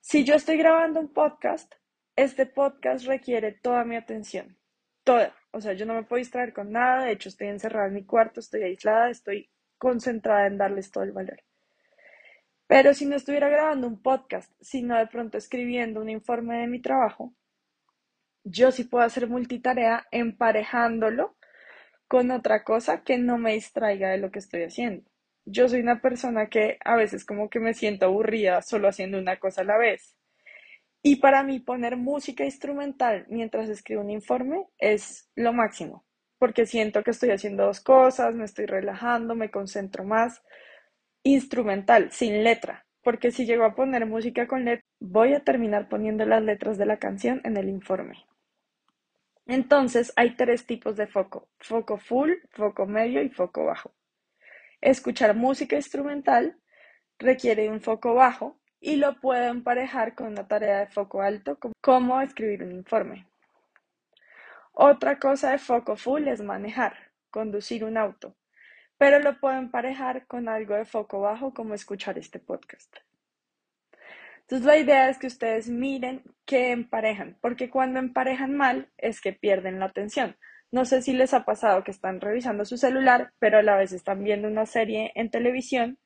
Si 0.00 0.24
yo 0.24 0.34
estoy 0.34 0.56
grabando 0.56 1.00
un 1.00 1.12
podcast, 1.12 1.74
este 2.16 2.46
podcast 2.46 3.06
requiere 3.06 3.52
toda 3.52 3.84
mi 3.84 3.96
atención, 3.96 4.56
toda. 5.02 5.34
O 5.54 5.60
sea, 5.60 5.72
yo 5.74 5.86
no 5.86 5.94
me 5.94 6.02
puedo 6.02 6.18
distraer 6.18 6.52
con 6.52 6.72
nada, 6.72 7.04
de 7.04 7.12
hecho 7.12 7.28
estoy 7.28 7.46
encerrada 7.46 7.86
en 7.86 7.94
mi 7.94 8.04
cuarto, 8.04 8.40
estoy 8.40 8.64
aislada, 8.64 9.08
estoy 9.08 9.48
concentrada 9.78 10.48
en 10.48 10.58
darles 10.58 10.90
todo 10.90 11.04
el 11.04 11.12
valor. 11.12 11.44
Pero 12.66 12.92
si 12.92 13.06
no 13.06 13.14
estuviera 13.14 13.48
grabando 13.48 13.86
un 13.86 14.02
podcast, 14.02 14.52
sino 14.60 14.98
de 14.98 15.06
pronto 15.06 15.38
escribiendo 15.38 16.00
un 16.00 16.10
informe 16.10 16.58
de 16.58 16.66
mi 16.66 16.82
trabajo, 16.82 17.32
yo 18.42 18.72
sí 18.72 18.82
puedo 18.82 19.04
hacer 19.04 19.28
multitarea 19.28 20.08
emparejándolo 20.10 21.36
con 22.08 22.32
otra 22.32 22.64
cosa 22.64 23.04
que 23.04 23.16
no 23.16 23.38
me 23.38 23.52
distraiga 23.52 24.10
de 24.10 24.18
lo 24.18 24.32
que 24.32 24.40
estoy 24.40 24.64
haciendo. 24.64 25.08
Yo 25.44 25.68
soy 25.68 25.80
una 25.80 26.00
persona 26.00 26.48
que 26.48 26.78
a 26.84 26.96
veces 26.96 27.24
como 27.24 27.48
que 27.48 27.60
me 27.60 27.74
siento 27.74 28.06
aburrida 28.06 28.60
solo 28.60 28.88
haciendo 28.88 29.18
una 29.18 29.38
cosa 29.38 29.60
a 29.60 29.64
la 29.64 29.78
vez. 29.78 30.16
Y 31.06 31.16
para 31.16 31.42
mí 31.42 31.60
poner 31.60 31.98
música 31.98 32.46
instrumental 32.46 33.26
mientras 33.28 33.68
escribo 33.68 34.00
un 34.00 34.08
informe 34.08 34.64
es 34.78 35.30
lo 35.34 35.52
máximo, 35.52 36.02
porque 36.38 36.64
siento 36.64 37.02
que 37.04 37.10
estoy 37.10 37.30
haciendo 37.30 37.66
dos 37.66 37.80
cosas, 37.80 38.34
me 38.34 38.46
estoy 38.46 38.64
relajando, 38.64 39.34
me 39.34 39.50
concentro 39.50 40.04
más. 40.04 40.42
Instrumental, 41.22 42.10
sin 42.10 42.42
letra, 42.42 42.86
porque 43.02 43.32
si 43.32 43.44
llego 43.44 43.64
a 43.64 43.74
poner 43.74 44.06
música 44.06 44.48
con 44.48 44.64
letra, 44.64 44.82
voy 44.98 45.34
a 45.34 45.44
terminar 45.44 45.90
poniendo 45.90 46.24
las 46.24 46.42
letras 46.42 46.78
de 46.78 46.86
la 46.86 46.96
canción 46.96 47.42
en 47.44 47.58
el 47.58 47.68
informe. 47.68 48.24
Entonces 49.44 50.10
hay 50.16 50.36
tres 50.36 50.64
tipos 50.64 50.96
de 50.96 51.06
foco, 51.06 51.50
foco 51.58 51.98
full, 51.98 52.30
foco 52.52 52.86
medio 52.86 53.22
y 53.22 53.28
foco 53.28 53.66
bajo. 53.66 53.92
Escuchar 54.80 55.36
música 55.36 55.76
instrumental 55.76 56.56
requiere 57.18 57.68
un 57.68 57.82
foco 57.82 58.14
bajo 58.14 58.58
y 58.84 58.96
lo 58.96 59.18
puedo 59.18 59.46
emparejar 59.46 60.14
con 60.14 60.26
una 60.26 60.46
tarea 60.46 60.80
de 60.80 60.88
foco 60.88 61.22
alto 61.22 61.58
como 61.80 62.20
escribir 62.20 62.62
un 62.62 62.72
informe. 62.72 63.26
Otra 64.72 65.18
cosa 65.18 65.52
de 65.52 65.58
foco 65.58 65.96
full 65.96 66.28
es 66.28 66.42
manejar, 66.42 66.94
conducir 67.30 67.82
un 67.82 67.96
auto, 67.96 68.36
pero 68.98 69.20
lo 69.20 69.40
puedo 69.40 69.56
emparejar 69.56 70.26
con 70.26 70.50
algo 70.50 70.74
de 70.74 70.84
foco 70.84 71.20
bajo 71.20 71.54
como 71.54 71.72
escuchar 71.72 72.18
este 72.18 72.40
podcast. 72.40 72.94
Entonces 74.40 74.66
la 74.66 74.76
idea 74.76 75.08
es 75.08 75.16
que 75.16 75.28
ustedes 75.28 75.70
miren 75.70 76.22
qué 76.44 76.70
emparejan, 76.70 77.38
porque 77.40 77.70
cuando 77.70 78.00
emparejan 78.00 78.54
mal 78.54 78.92
es 78.98 79.22
que 79.22 79.32
pierden 79.32 79.78
la 79.78 79.86
atención. 79.86 80.36
No 80.70 80.84
sé 80.84 81.00
si 81.00 81.14
les 81.14 81.32
ha 81.32 81.46
pasado 81.46 81.84
que 81.84 81.90
están 81.90 82.20
revisando 82.20 82.66
su 82.66 82.76
celular, 82.76 83.32
pero 83.38 83.56
a 83.56 83.62
la 83.62 83.78
vez 83.78 83.92
están 83.92 84.22
viendo 84.22 84.46
una 84.46 84.66
serie 84.66 85.10
en 85.14 85.30
televisión 85.30 85.98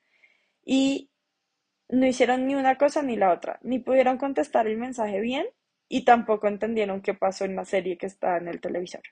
y 0.64 1.07
no 1.88 2.07
hicieron 2.07 2.47
ni 2.47 2.54
una 2.54 2.76
cosa 2.76 3.02
ni 3.02 3.16
la 3.16 3.33
otra, 3.33 3.59
ni 3.62 3.78
pudieron 3.78 4.18
contestar 4.18 4.66
el 4.66 4.76
mensaje 4.76 5.21
bien 5.21 5.47
y 5.88 6.04
tampoco 6.04 6.49
entendieron 6.49 7.00
qué 7.00 7.14
pasó 7.14 7.45
en 7.45 7.57
la 7.57 7.64
serie 7.64 7.97
que 7.97 8.07
está 8.07 8.37
en 8.37 8.49
el 8.49 8.61
televisor. 8.61 9.02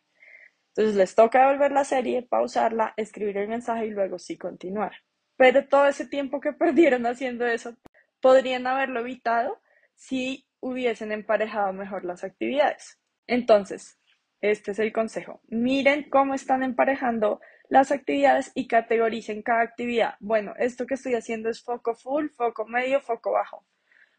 Entonces 0.68 0.94
les 0.96 1.14
toca 1.14 1.40
devolver 1.40 1.72
la 1.72 1.84
serie, 1.84 2.22
pausarla, 2.22 2.92
escribir 2.98 3.38
el 3.38 3.48
mensaje 3.48 3.86
y 3.86 3.90
luego 3.90 4.18
sí 4.18 4.36
continuar. 4.36 4.92
Pero 5.36 5.66
todo 5.66 5.86
ese 5.86 6.06
tiempo 6.06 6.40
que 6.40 6.52
perdieron 6.52 7.06
haciendo 7.06 7.46
eso 7.46 7.76
podrían 8.20 8.66
haberlo 8.66 9.00
evitado 9.00 9.60
si 9.94 10.46
hubiesen 10.60 11.12
emparejado 11.12 11.72
mejor 11.72 12.04
las 12.04 12.24
actividades. 12.24 12.98
Entonces, 13.26 13.98
este 14.42 14.72
es 14.72 14.78
el 14.78 14.92
consejo. 14.92 15.40
Miren 15.48 16.10
cómo 16.10 16.34
están 16.34 16.62
emparejando 16.62 17.40
las 17.68 17.92
actividades 17.92 18.52
y 18.54 18.68
categoricen 18.68 19.42
cada 19.42 19.62
actividad. 19.62 20.14
Bueno, 20.20 20.54
esto 20.58 20.86
que 20.86 20.94
estoy 20.94 21.14
haciendo 21.14 21.48
es 21.48 21.62
foco 21.62 21.94
full, 21.94 22.28
foco 22.28 22.66
medio, 22.66 23.00
foco 23.00 23.32
bajo. 23.32 23.64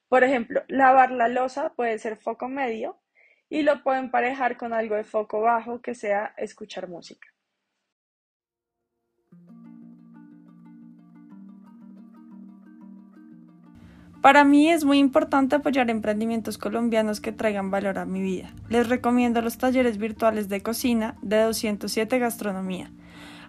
Por 0.10 0.24
ejemplo, 0.24 0.64
lavar 0.68 1.12
la 1.12 1.28
losa 1.28 1.74
puede 1.76 2.00
ser 2.00 2.18
foco 2.18 2.48
medio 2.48 2.98
y 3.50 3.64
lo 3.64 3.84
puedo 3.84 4.00
emparejar 4.00 4.58
con 4.58 4.74
algo 4.74 4.96
de 4.96 5.04
foco 5.04 5.42
bajo 5.42 5.82
que 5.82 5.96
sea 5.96 6.34
escuchar 6.38 6.88
música. 6.88 7.28
Para 14.22 14.44
mí 14.44 14.70
es 14.70 14.84
muy 14.84 14.98
importante 14.98 15.56
apoyar 15.56 15.90
emprendimientos 15.90 16.58
colombianos 16.58 17.22
que 17.22 17.32
traigan 17.32 17.72
valor 17.72 17.98
a 17.98 18.06
mi 18.06 18.22
vida. 18.22 18.52
Les 18.68 18.90
recomiendo 18.90 19.42
los 19.42 19.58
talleres 19.58 19.98
virtuales 19.98 20.50
de 20.50 20.62
cocina 20.62 21.16
de 21.22 21.42
207 21.44 22.20
Gastronomía. 22.20 22.92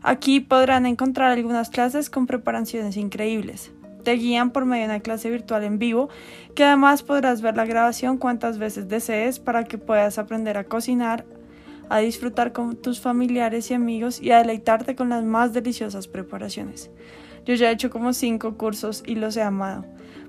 Aquí 0.03 0.41
podrán 0.41 0.87
encontrar 0.87 1.31
algunas 1.31 1.71
clases 1.71 2.11
con 2.11 2.27
preparaciones 2.27 2.97
increíbles. 2.97 3.73
Te 4.05 4.13
guían 4.13 4.53
por 4.53 4.65
medio 4.65 4.85
de 4.85 4.95
una 4.95 5.01
clase 5.01 5.31
virtual 5.31 5.65
en 5.65 5.79
vivo, 5.79 6.09
que 6.55 6.65
además 6.65 7.03
podrás 7.03 7.43
ver 7.43 7.57
la 7.57 7.67
grabación 7.67 8.17
cuantas 8.17 8.59
veces 8.59 8.89
desees 8.89 9.39
para 9.39 9.65
que 9.65 9.77
puedas 9.77 10.19
aprender 10.19 10.57
a 10.57 10.65
cocinar, 10.65 11.25
a 11.89 11.99
disfrutar 11.99 12.53
con 12.53 12.77
tus 12.77 13.01
familiares 13.01 13.71
y 13.71 13.75
amigos 13.75 14.21
y 14.23 14.31
a 14.31 14.39
deleitarte 14.39 14.95
con 14.95 15.09
las 15.09 15.25
más 15.25 15.53
deliciosas 15.53 16.07
preparaciones. 16.07 16.91
Yo 17.45 17.55
ya 17.55 17.71
he 17.71 17.73
hecho 17.73 17.91
como 17.91 18.13
5 18.13 18.57
cursos 18.57 19.03
y 19.07 19.15
los 19.15 19.37
he 19.37 19.43
amado. 19.43 19.85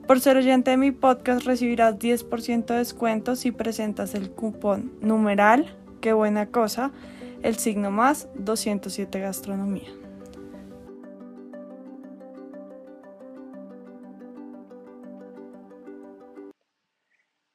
Por 0.07 0.19
ser 0.19 0.37
oyente 0.37 0.71
de 0.71 0.77
mi 0.77 0.91
podcast 0.91 1.45
recibirás 1.45 1.99
10% 1.99 2.65
de 2.65 2.77
descuento 2.77 3.35
si 3.35 3.51
presentas 3.51 4.15
el 4.15 4.31
cupón 4.31 4.93
numeral, 5.01 5.75
qué 6.01 6.13
buena 6.13 6.47
cosa, 6.47 6.91
el 7.41 7.57
signo 7.57 7.89
más 7.91 8.27
207 8.35 9.19
gastronomía. 9.19 9.89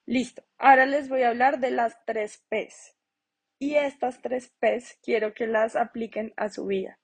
Listo, 0.07 0.45
ahora 0.59 0.87
les 0.87 1.09
voy 1.09 1.23
a 1.23 1.31
hablar 1.31 1.61
de 1.61 1.71
las 1.71 2.05
tres 2.05 2.45
P's. 2.49 2.97
Y 3.59 3.77
estas 3.77 4.21
tres 4.21 4.53
P's 4.59 4.99
quiero 5.03 5.35
que 5.35 5.47
las 5.47 5.77
apliquen 5.77 6.33
a 6.37 6.49
su 6.49 6.67
vida. 6.67 6.99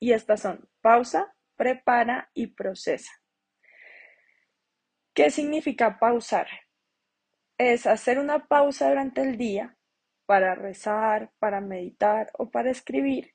Y 0.00 0.12
estas 0.12 0.40
son 0.40 0.68
pausa, 0.80 1.34
prepara 1.56 2.30
y 2.34 2.48
procesa. 2.48 3.10
¿Qué 5.14 5.30
significa 5.30 5.98
pausar? 5.98 6.48
Es 7.58 7.86
hacer 7.86 8.18
una 8.18 8.46
pausa 8.46 8.88
durante 8.88 9.22
el 9.22 9.38
día 9.38 9.75
para 10.26 10.54
rezar, 10.54 11.30
para 11.38 11.60
meditar 11.60 12.30
o 12.34 12.50
para 12.50 12.70
escribir. 12.70 13.34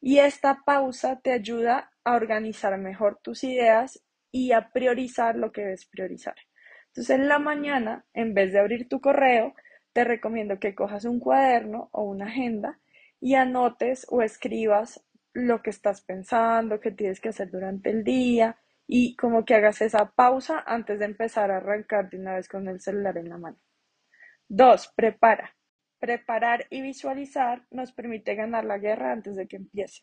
Y 0.00 0.18
esta 0.18 0.62
pausa 0.64 1.20
te 1.20 1.32
ayuda 1.32 1.92
a 2.04 2.14
organizar 2.14 2.76
mejor 2.78 3.18
tus 3.22 3.44
ideas 3.44 4.02
y 4.30 4.52
a 4.52 4.70
priorizar 4.70 5.36
lo 5.36 5.52
que 5.52 5.62
debes 5.62 5.86
priorizar. 5.86 6.36
Entonces 6.88 7.16
en 7.16 7.28
la 7.28 7.38
mañana, 7.38 8.04
en 8.14 8.34
vez 8.34 8.52
de 8.52 8.60
abrir 8.60 8.88
tu 8.88 9.00
correo, 9.00 9.54
te 9.92 10.04
recomiendo 10.04 10.58
que 10.58 10.74
cojas 10.74 11.04
un 11.04 11.20
cuaderno 11.20 11.88
o 11.92 12.02
una 12.02 12.26
agenda 12.26 12.80
y 13.20 13.34
anotes 13.34 14.06
o 14.08 14.22
escribas 14.22 15.04
lo 15.32 15.62
que 15.62 15.70
estás 15.70 16.00
pensando, 16.00 16.80
que 16.80 16.90
tienes 16.90 17.20
que 17.20 17.28
hacer 17.28 17.50
durante 17.50 17.90
el 17.90 18.04
día, 18.04 18.58
y 18.92 19.14
como 19.14 19.44
que 19.44 19.54
hagas 19.54 19.80
esa 19.82 20.10
pausa 20.10 20.64
antes 20.66 20.98
de 20.98 21.04
empezar 21.04 21.52
a 21.52 21.58
arrancar 21.58 22.10
de 22.10 22.18
una 22.18 22.34
vez 22.34 22.48
con 22.48 22.66
el 22.66 22.80
celular 22.80 23.18
en 23.18 23.28
la 23.28 23.38
mano. 23.38 23.56
Dos, 24.48 24.92
prepara. 24.96 25.54
Preparar 26.00 26.66
y 26.70 26.82
visualizar 26.82 27.66
nos 27.70 27.92
permite 27.92 28.34
ganar 28.34 28.64
la 28.64 28.78
guerra 28.78 29.12
antes 29.12 29.36
de 29.36 29.46
que 29.46 29.56
empiece. 29.56 30.02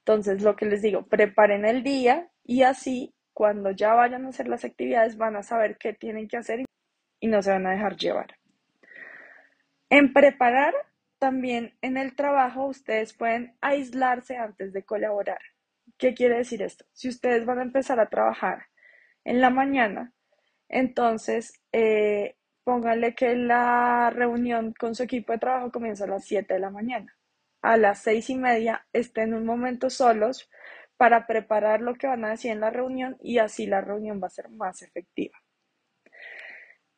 Entonces, 0.00 0.42
lo 0.42 0.56
que 0.56 0.66
les 0.66 0.82
digo, 0.82 1.06
preparen 1.06 1.64
el 1.64 1.82
día 1.82 2.30
y 2.44 2.62
así 2.62 3.14
cuando 3.32 3.70
ya 3.70 3.94
vayan 3.94 4.26
a 4.26 4.30
hacer 4.30 4.48
las 4.48 4.64
actividades 4.64 5.16
van 5.16 5.36
a 5.36 5.42
saber 5.42 5.78
qué 5.78 5.94
tienen 5.94 6.28
que 6.28 6.36
hacer 6.36 6.64
y 7.20 7.26
no 7.26 7.40
se 7.42 7.52
van 7.52 7.66
a 7.66 7.70
dejar 7.70 7.96
llevar. 7.96 8.36
En 9.88 10.12
preparar, 10.12 10.74
también 11.18 11.76
en 11.82 11.96
el 11.96 12.16
trabajo 12.16 12.66
ustedes 12.66 13.12
pueden 13.12 13.56
aislarse 13.60 14.36
antes 14.36 14.72
de 14.72 14.84
colaborar. 14.84 15.40
¿Qué 15.98 16.14
quiere 16.14 16.38
decir 16.38 16.62
esto? 16.62 16.84
Si 16.92 17.08
ustedes 17.08 17.44
van 17.44 17.58
a 17.58 17.62
empezar 17.62 18.00
a 18.00 18.08
trabajar 18.08 18.66
en 19.24 19.40
la 19.40 19.50
mañana, 19.50 20.12
entonces 20.68 21.52
eh, 21.72 22.36
pónganle 22.64 23.14
que 23.14 23.34
la 23.36 24.10
reunión 24.10 24.72
con 24.78 24.94
su 24.94 25.02
equipo 25.02 25.32
de 25.32 25.38
trabajo 25.38 25.70
comienza 25.70 26.04
a 26.04 26.08
las 26.08 26.24
7 26.24 26.54
de 26.54 26.60
la 26.60 26.70
mañana. 26.70 27.16
A 27.62 27.76
las 27.76 28.02
seis 28.02 28.30
y 28.30 28.36
media 28.36 28.86
estén 28.92 29.34
un 29.34 29.44
momento 29.44 29.90
solos 29.90 30.48
para 30.96 31.26
preparar 31.26 31.80
lo 31.82 31.94
que 31.94 32.06
van 32.06 32.24
a 32.24 32.30
decir 32.30 32.52
en 32.52 32.60
la 32.60 32.70
reunión 32.70 33.16
y 33.20 33.38
así 33.38 33.66
la 33.66 33.80
reunión 33.80 34.20
va 34.22 34.28
a 34.28 34.30
ser 34.30 34.48
más 34.50 34.82
efectiva. 34.82 35.38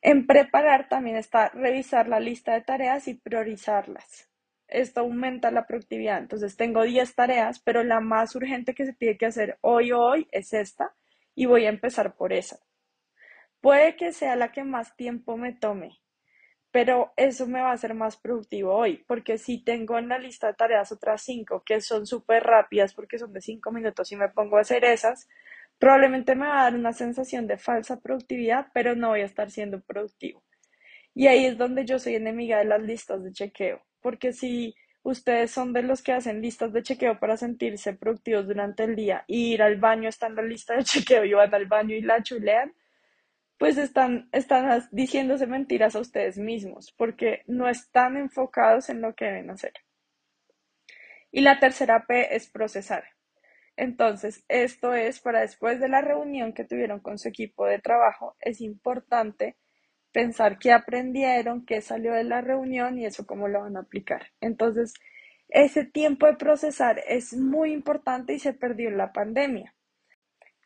En 0.00 0.26
preparar 0.26 0.88
también 0.88 1.16
está 1.16 1.48
revisar 1.50 2.08
la 2.08 2.20
lista 2.20 2.54
de 2.54 2.62
tareas 2.62 3.08
y 3.08 3.14
priorizarlas 3.14 4.32
esto 4.72 5.00
aumenta 5.00 5.50
la 5.50 5.66
productividad. 5.66 6.18
Entonces 6.18 6.56
tengo 6.56 6.82
10 6.82 7.14
tareas, 7.14 7.60
pero 7.60 7.84
la 7.84 8.00
más 8.00 8.34
urgente 8.34 8.74
que 8.74 8.86
se 8.86 8.94
tiene 8.94 9.16
que 9.18 9.26
hacer 9.26 9.58
hoy 9.60 9.92
hoy 9.92 10.26
es 10.32 10.52
esta 10.52 10.94
y 11.34 11.46
voy 11.46 11.66
a 11.66 11.70
empezar 11.70 12.14
por 12.14 12.32
esa. 12.32 12.58
Puede 13.62 13.96
que 13.96 14.12
sea 14.12 14.36
la 14.36 14.50
que 14.50 14.64
más 14.64 14.96
tiempo 14.96 15.36
me 15.36 15.52
tome, 15.54 16.00
pero 16.72 17.12
eso 17.16 17.46
me 17.46 17.60
va 17.60 17.70
a 17.70 17.74
hacer 17.74 17.94
más 17.94 18.16
productivo 18.16 18.74
hoy, 18.74 19.04
porque 19.06 19.38
si 19.38 19.62
tengo 19.62 19.98
en 19.98 20.08
la 20.08 20.18
lista 20.18 20.48
de 20.48 20.54
tareas 20.54 20.90
otras 20.90 21.22
5 21.22 21.62
que 21.64 21.80
son 21.80 22.04
súper 22.06 22.42
rápidas 22.42 22.92
porque 22.92 23.18
son 23.18 23.32
de 23.32 23.40
5 23.40 23.70
minutos 23.70 24.10
y 24.10 24.16
me 24.16 24.28
pongo 24.30 24.56
a 24.58 24.62
hacer 24.62 24.84
esas, 24.84 25.28
probablemente 25.78 26.34
me 26.34 26.46
va 26.48 26.60
a 26.60 26.64
dar 26.64 26.74
una 26.74 26.92
sensación 26.92 27.46
de 27.46 27.56
falsa 27.56 28.00
productividad, 28.00 28.66
pero 28.74 28.96
no 28.96 29.10
voy 29.10 29.20
a 29.20 29.26
estar 29.26 29.48
siendo 29.50 29.80
productivo. 29.80 30.42
Y 31.14 31.28
ahí 31.28 31.46
es 31.46 31.56
donde 31.56 31.84
yo 31.84 32.00
soy 32.00 32.16
enemiga 32.16 32.58
de 32.58 32.64
las 32.64 32.82
listas 32.82 33.22
de 33.22 33.32
chequeo, 33.32 33.80
porque 34.00 34.32
si 34.32 34.74
ustedes 35.04 35.52
son 35.52 35.72
de 35.72 35.84
los 35.84 36.02
que 36.02 36.12
hacen 36.12 36.42
listas 36.42 36.72
de 36.72 36.82
chequeo 36.82 37.20
para 37.20 37.36
sentirse 37.36 37.94
productivos 37.94 38.48
durante 38.48 38.82
el 38.84 38.96
día 38.96 39.24
y 39.28 39.52
ir 39.54 39.62
al 39.62 39.76
baño 39.76 40.08
está 40.08 40.26
en 40.26 40.34
la 40.36 40.42
lista 40.42 40.74
de 40.74 40.82
chequeo 40.84 41.24
y 41.24 41.32
van 41.32 41.54
al 41.54 41.66
baño 41.66 41.94
y 41.94 42.00
la 42.00 42.22
chulean, 42.24 42.72
pues 43.62 43.78
están, 43.78 44.28
están 44.32 44.88
diciéndose 44.90 45.46
mentiras 45.46 45.94
a 45.94 46.00
ustedes 46.00 46.36
mismos, 46.36 46.92
porque 46.98 47.42
no 47.46 47.68
están 47.68 48.16
enfocados 48.16 48.88
en 48.88 49.00
lo 49.00 49.14
que 49.14 49.26
deben 49.26 49.50
hacer. 49.50 49.72
Y 51.30 51.42
la 51.42 51.60
tercera 51.60 52.04
P 52.08 52.34
es 52.34 52.50
procesar. 52.50 53.04
Entonces, 53.76 54.44
esto 54.48 54.94
es 54.94 55.20
para 55.20 55.42
después 55.42 55.78
de 55.78 55.88
la 55.88 56.00
reunión 56.00 56.54
que 56.54 56.64
tuvieron 56.64 56.98
con 56.98 57.18
su 57.18 57.28
equipo 57.28 57.64
de 57.64 57.78
trabajo, 57.78 58.34
es 58.40 58.60
importante 58.60 59.56
pensar 60.10 60.58
qué 60.58 60.72
aprendieron, 60.72 61.64
qué 61.64 61.82
salió 61.82 62.14
de 62.14 62.24
la 62.24 62.40
reunión 62.40 62.98
y 62.98 63.06
eso 63.06 63.28
cómo 63.28 63.46
lo 63.46 63.60
van 63.60 63.76
a 63.76 63.82
aplicar. 63.82 64.32
Entonces, 64.40 64.92
ese 65.46 65.84
tiempo 65.84 66.26
de 66.26 66.34
procesar 66.34 67.00
es 67.06 67.32
muy 67.32 67.72
importante 67.72 68.34
y 68.34 68.40
se 68.40 68.54
perdió 68.54 68.88
en 68.88 68.96
la 68.96 69.12
pandemia. 69.12 69.72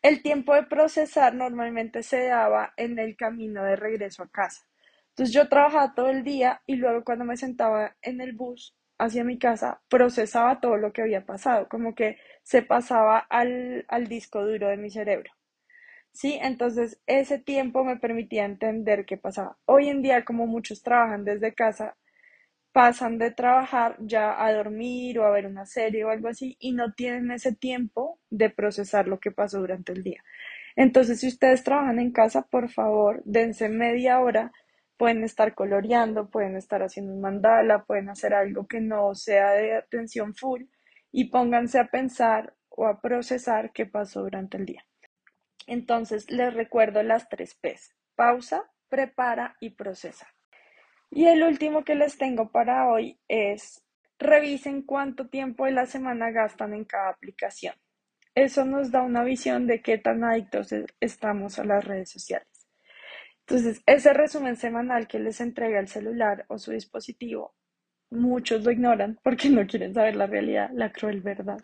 El 0.01 0.21
tiempo 0.23 0.53
de 0.55 0.63
procesar 0.63 1.35
normalmente 1.35 2.03
se 2.03 2.25
daba 2.27 2.73
en 2.77 2.99
el 2.99 3.15
camino 3.15 3.63
de 3.63 3.75
regreso 3.75 4.23
a 4.23 4.29
casa. 4.29 4.63
Entonces 5.09 5.33
yo 5.33 5.49
trabajaba 5.49 5.93
todo 5.95 6.09
el 6.09 6.23
día 6.23 6.61
y 6.65 6.75
luego 6.75 7.03
cuando 7.03 7.25
me 7.25 7.37
sentaba 7.37 7.95
en 8.01 8.21
el 8.21 8.33
bus 8.33 8.75
hacia 8.99 9.23
mi 9.23 9.37
casa, 9.39 9.81
procesaba 9.89 10.59
todo 10.59 10.77
lo 10.77 10.93
que 10.93 11.01
había 11.01 11.25
pasado, 11.25 11.67
como 11.69 11.95
que 11.95 12.17
se 12.43 12.61
pasaba 12.63 13.19
al, 13.19 13.85
al 13.89 14.07
disco 14.07 14.45
duro 14.45 14.69
de 14.69 14.77
mi 14.77 14.89
cerebro. 14.89 15.31
¿Sí? 16.13 16.39
Entonces 16.41 16.99
ese 17.07 17.39
tiempo 17.39 17.83
me 17.83 17.97
permitía 17.97 18.45
entender 18.45 19.05
qué 19.05 19.17
pasaba. 19.17 19.57
Hoy 19.65 19.89
en 19.89 20.01
día, 20.03 20.25
como 20.25 20.47
muchos 20.47 20.83
trabajan 20.83 21.25
desde 21.25 21.55
casa, 21.55 21.96
pasan 22.77 23.17
de 23.17 23.31
trabajar 23.31 23.97
ya 23.99 24.45
a 24.45 24.53
dormir 24.53 25.17
o 25.17 25.25
a 25.25 25.31
ver 25.31 25.47
una 25.47 25.65
serie 25.65 26.05
o 26.05 26.11
algo 26.11 26.27
así 26.27 26.57
y 26.59 26.73
no 26.73 26.93
tienen 26.93 27.31
ese 27.31 27.51
tiempo 27.51 28.19
de 28.29 28.51
procesar 28.51 29.07
lo 29.07 29.19
que 29.19 29.31
pasó 29.31 29.59
durante 29.59 29.93
el 29.93 30.03
día. 30.03 30.23
Entonces, 30.75 31.21
si 31.21 31.27
ustedes 31.27 31.63
trabajan 31.63 31.97
en 31.97 32.11
casa, 32.11 32.43
por 32.43 32.69
favor, 32.69 33.23
dense 33.25 33.67
media 33.67 34.19
hora 34.19 34.51
Pueden 34.95 35.23
estar 35.23 35.53
coloreando, 35.53 36.29
pueden 36.29 36.55
estar 36.55 36.81
haciendo 36.81 37.13
un 37.13 37.21
mandala, 37.21 37.83
pueden 37.85 38.09
hacer 38.09 38.33
algo 38.33 38.67
que 38.67 38.81
no 38.81 39.13
sea 39.13 39.51
de 39.51 39.75
atención 39.75 40.33
full 40.33 40.63
y 41.11 41.29
pónganse 41.29 41.79
a 41.79 41.87
pensar 41.87 42.55
o 42.69 42.87
a 42.87 42.99
procesar 42.99 43.71
qué 43.73 43.85
pasó 43.85 44.21
durante 44.21 44.57
el 44.57 44.65
día. 44.65 44.85
Entonces, 45.67 46.31
les 46.31 46.53
recuerdo 46.53 47.03
las 47.03 47.29
tres 47.29 47.55
P's. 47.55 47.95
Pausa, 48.15 48.63
prepara 48.89 49.55
y 49.59 49.71
procesa. 49.71 50.27
Y 51.11 51.25
el 51.25 51.43
último 51.43 51.83
que 51.83 51.95
les 51.95 52.17
tengo 52.17 52.51
para 52.51 52.89
hoy 52.89 53.19
es 53.27 53.83
revisen 54.19 54.81
cuánto 54.81 55.27
tiempo 55.27 55.65
de 55.65 55.71
la 55.71 55.85
semana 55.85 56.31
gastan 56.31 56.73
en 56.73 56.85
cada 56.85 57.09
aplicación. 57.09 57.75
Eso 58.35 58.65
nos 58.65 58.91
da 58.91 59.01
una 59.01 59.23
visión 59.23 59.65
de 59.67 59.81
qué 59.81 59.97
tan 59.97 60.23
adictos 60.23 60.73
estamos 60.99 61.57
a 61.59 61.63
las 61.63 61.83
redes 61.83 62.11
sociales. 62.11 62.67
Entonces, 63.47 63.81
ese 63.85 64.13
resumen 64.13 64.57
semanal 64.57 65.07
que 65.07 65.19
les 65.19 65.39
entrega 65.39 65.79
el 65.79 65.87
celular 65.87 66.45
o 66.49 66.57
su 66.57 66.71
dispositivo, 66.71 67.55
muchos 68.09 68.63
lo 68.63 68.71
ignoran 68.71 69.17
porque 69.23 69.49
no 69.49 69.65
quieren 69.65 69.93
saber 69.93 70.17
la 70.17 70.27
realidad, 70.27 70.69
la 70.73 70.91
cruel 70.91 71.21
verdad. 71.21 71.63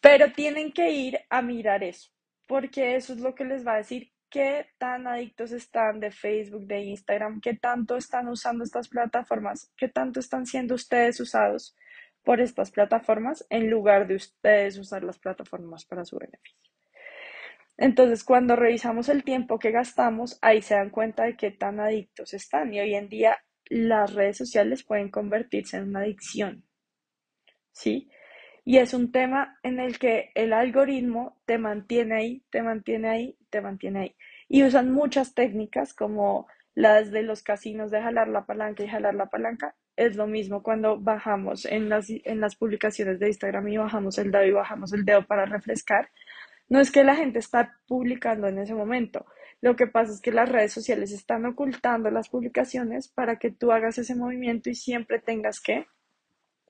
Pero 0.00 0.32
tienen 0.32 0.72
que 0.72 0.90
ir 0.90 1.20
a 1.28 1.42
mirar 1.42 1.84
eso, 1.84 2.10
porque 2.46 2.96
eso 2.96 3.12
es 3.12 3.20
lo 3.20 3.34
que 3.34 3.44
les 3.44 3.66
va 3.66 3.74
a 3.74 3.78
decir 3.78 4.13
qué 4.34 4.66
tan 4.78 5.06
adictos 5.06 5.52
están 5.52 6.00
de 6.00 6.10
Facebook, 6.10 6.66
de 6.66 6.80
Instagram, 6.80 7.40
qué 7.40 7.54
tanto 7.54 7.96
están 7.96 8.26
usando 8.26 8.64
estas 8.64 8.88
plataformas, 8.88 9.70
qué 9.76 9.86
tanto 9.86 10.18
están 10.18 10.44
siendo 10.44 10.74
ustedes 10.74 11.20
usados 11.20 11.76
por 12.24 12.40
estas 12.40 12.72
plataformas 12.72 13.46
en 13.48 13.70
lugar 13.70 14.08
de 14.08 14.16
ustedes 14.16 14.76
usar 14.76 15.04
las 15.04 15.20
plataformas 15.20 15.84
para 15.84 16.04
su 16.04 16.18
beneficio. 16.18 16.58
Entonces, 17.76 18.24
cuando 18.24 18.56
revisamos 18.56 19.08
el 19.08 19.22
tiempo 19.22 19.60
que 19.60 19.70
gastamos, 19.70 20.36
ahí 20.42 20.62
se 20.62 20.74
dan 20.74 20.90
cuenta 20.90 21.22
de 21.22 21.36
qué 21.36 21.52
tan 21.52 21.78
adictos 21.78 22.34
están. 22.34 22.74
Y 22.74 22.80
hoy 22.80 22.96
en 22.96 23.08
día 23.08 23.38
las 23.66 24.14
redes 24.14 24.36
sociales 24.36 24.82
pueden 24.82 25.12
convertirse 25.12 25.76
en 25.76 25.90
una 25.90 26.00
adicción. 26.00 26.64
¿Sí? 27.70 28.10
Y 28.64 28.78
es 28.78 28.94
un 28.94 29.12
tema 29.12 29.58
en 29.62 29.78
el 29.78 29.98
que 29.98 30.30
el 30.34 30.52
algoritmo 30.52 31.38
te 31.44 31.58
mantiene 31.58 32.14
ahí, 32.14 32.42
te 32.50 32.62
mantiene 32.62 33.08
ahí, 33.08 33.38
te 33.50 33.60
mantiene 33.60 34.00
ahí. 34.00 34.16
Y 34.48 34.64
usan 34.64 34.92
muchas 34.92 35.34
técnicas 35.34 35.92
como 35.94 36.46
las 36.74 37.10
de 37.10 37.22
los 37.22 37.42
casinos 37.42 37.90
de 37.90 38.02
jalar 38.02 38.28
la 38.28 38.46
palanca 38.46 38.82
y 38.82 38.88
jalar 38.88 39.14
la 39.14 39.26
palanca. 39.26 39.74
Es 39.96 40.16
lo 40.16 40.26
mismo 40.26 40.62
cuando 40.62 40.98
bajamos 40.98 41.66
en 41.66 41.88
las, 41.88 42.06
en 42.08 42.40
las 42.40 42.56
publicaciones 42.56 43.20
de 43.20 43.28
Instagram 43.28 43.68
y 43.68 43.76
bajamos 43.76 44.18
el 44.18 44.30
dedo 44.30 44.44
y 44.44 44.52
bajamos 44.52 44.92
el 44.92 45.04
dedo 45.04 45.26
para 45.26 45.44
refrescar 45.44 46.08
no 46.68 46.80
es 46.80 46.90
que 46.90 47.04
la 47.04 47.16
gente 47.16 47.38
está 47.38 47.78
publicando 47.86 48.48
en 48.48 48.58
ese 48.58 48.74
momento. 48.74 49.26
Lo 49.60 49.76
que 49.76 49.86
pasa 49.86 50.12
es 50.12 50.20
que 50.20 50.32
las 50.32 50.48
redes 50.48 50.72
sociales 50.72 51.12
están 51.12 51.46
ocultando 51.46 52.10
las 52.10 52.28
publicaciones 52.28 53.08
para 53.08 53.36
que 53.38 53.50
tú 53.50 53.72
hagas 53.72 53.98
ese 53.98 54.14
movimiento 54.14 54.70
y 54.70 54.74
siempre 54.74 55.18
tengas 55.18 55.60
que 55.60 55.86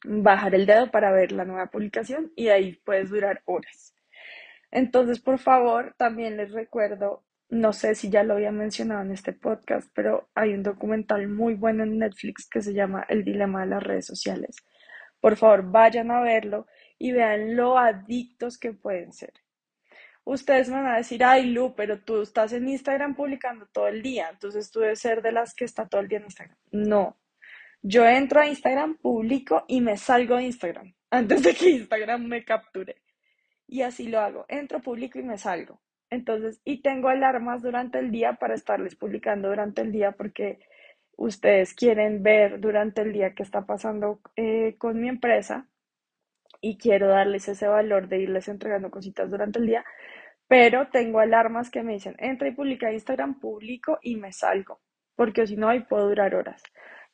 bajar 0.04 0.54
el 0.54 0.66
dedo 0.66 0.90
para 0.90 1.10
ver 1.10 1.32
la 1.32 1.44
nueva 1.44 1.66
publicación 1.66 2.32
y 2.36 2.48
ahí 2.48 2.80
puedes 2.84 3.10
durar 3.10 3.42
horas. 3.46 3.94
Entonces, 4.70 5.20
por 5.20 5.38
favor, 5.38 5.94
también 5.96 6.36
les 6.36 6.52
recuerdo, 6.52 7.24
no 7.48 7.72
sé 7.72 7.94
si 7.94 8.10
ya 8.10 8.22
lo 8.22 8.34
había 8.34 8.52
mencionado 8.52 9.02
en 9.02 9.12
este 9.12 9.32
podcast, 9.32 9.90
pero 9.94 10.28
hay 10.34 10.54
un 10.54 10.62
documental 10.62 11.28
muy 11.28 11.54
bueno 11.54 11.84
en 11.84 11.98
Netflix 11.98 12.48
que 12.48 12.60
se 12.60 12.74
llama 12.74 13.04
El 13.08 13.24
dilema 13.24 13.60
de 13.60 13.66
las 13.66 13.82
redes 13.82 14.06
sociales. 14.06 14.56
Por 15.20 15.36
favor, 15.36 15.70
vayan 15.70 16.10
a 16.10 16.20
verlo 16.20 16.66
y 16.98 17.12
vean 17.12 17.56
lo 17.56 17.78
adictos 17.78 18.58
que 18.58 18.72
pueden 18.72 19.12
ser 19.12 19.32
ustedes 20.24 20.70
van 20.70 20.86
a 20.86 20.96
decir, 20.96 21.22
ay 21.22 21.46
Lu, 21.46 21.74
pero 21.74 22.00
tú 22.00 22.22
estás 22.22 22.52
en 22.52 22.68
Instagram 22.68 23.14
publicando 23.14 23.66
todo 23.66 23.88
el 23.88 24.02
día, 24.02 24.30
entonces 24.30 24.70
tú 24.70 24.80
debes 24.80 25.00
ser 25.00 25.22
de 25.22 25.32
las 25.32 25.54
que 25.54 25.64
está 25.64 25.86
todo 25.86 26.00
el 26.00 26.08
día 26.08 26.18
en 26.18 26.24
Instagram. 26.24 26.56
No, 26.72 27.16
yo 27.86 28.06
entro 28.06 28.40
a 28.40 28.46
Instagram, 28.46 28.96
publico 28.96 29.66
y 29.68 29.82
me 29.82 29.98
salgo 29.98 30.36
de 30.36 30.44
Instagram 30.44 30.94
antes 31.10 31.42
de 31.42 31.54
que 31.54 31.68
Instagram 31.68 32.26
me 32.26 32.42
capture. 32.42 32.96
Y 33.66 33.82
así 33.82 34.08
lo 34.08 34.20
hago, 34.20 34.46
entro, 34.48 34.80
publico 34.80 35.18
y 35.18 35.22
me 35.22 35.36
salgo. 35.36 35.80
Entonces, 36.08 36.60
y 36.64 36.80
tengo 36.80 37.08
alarmas 37.08 37.62
durante 37.62 37.98
el 37.98 38.10
día 38.10 38.34
para 38.34 38.54
estarles 38.54 38.96
publicando 38.96 39.48
durante 39.48 39.82
el 39.82 39.92
día 39.92 40.12
porque 40.12 40.60
ustedes 41.16 41.74
quieren 41.74 42.22
ver 42.22 42.58
durante 42.58 43.02
el 43.02 43.12
día 43.12 43.34
qué 43.34 43.42
está 43.42 43.66
pasando 43.66 44.20
eh, 44.36 44.76
con 44.78 44.98
mi 45.00 45.08
empresa 45.08 45.68
y 46.62 46.78
quiero 46.78 47.08
darles 47.08 47.48
ese 47.48 47.68
valor 47.68 48.08
de 48.08 48.20
irles 48.20 48.48
entregando 48.48 48.90
cositas 48.90 49.30
durante 49.30 49.58
el 49.58 49.66
día, 49.66 49.84
pero 50.48 50.88
tengo 50.88 51.20
alarmas 51.20 51.70
que 51.70 51.82
me 51.82 51.92
dicen, 51.94 52.14
entra 52.18 52.48
y 52.48 52.52
publica 52.52 52.92
Instagram, 52.92 53.40
publico 53.40 53.98
y 54.02 54.16
me 54.16 54.32
salgo, 54.32 54.80
porque 55.16 55.46
si 55.46 55.56
no, 55.56 55.68
ahí 55.68 55.80
puedo 55.80 56.08
durar 56.08 56.34
horas. 56.34 56.62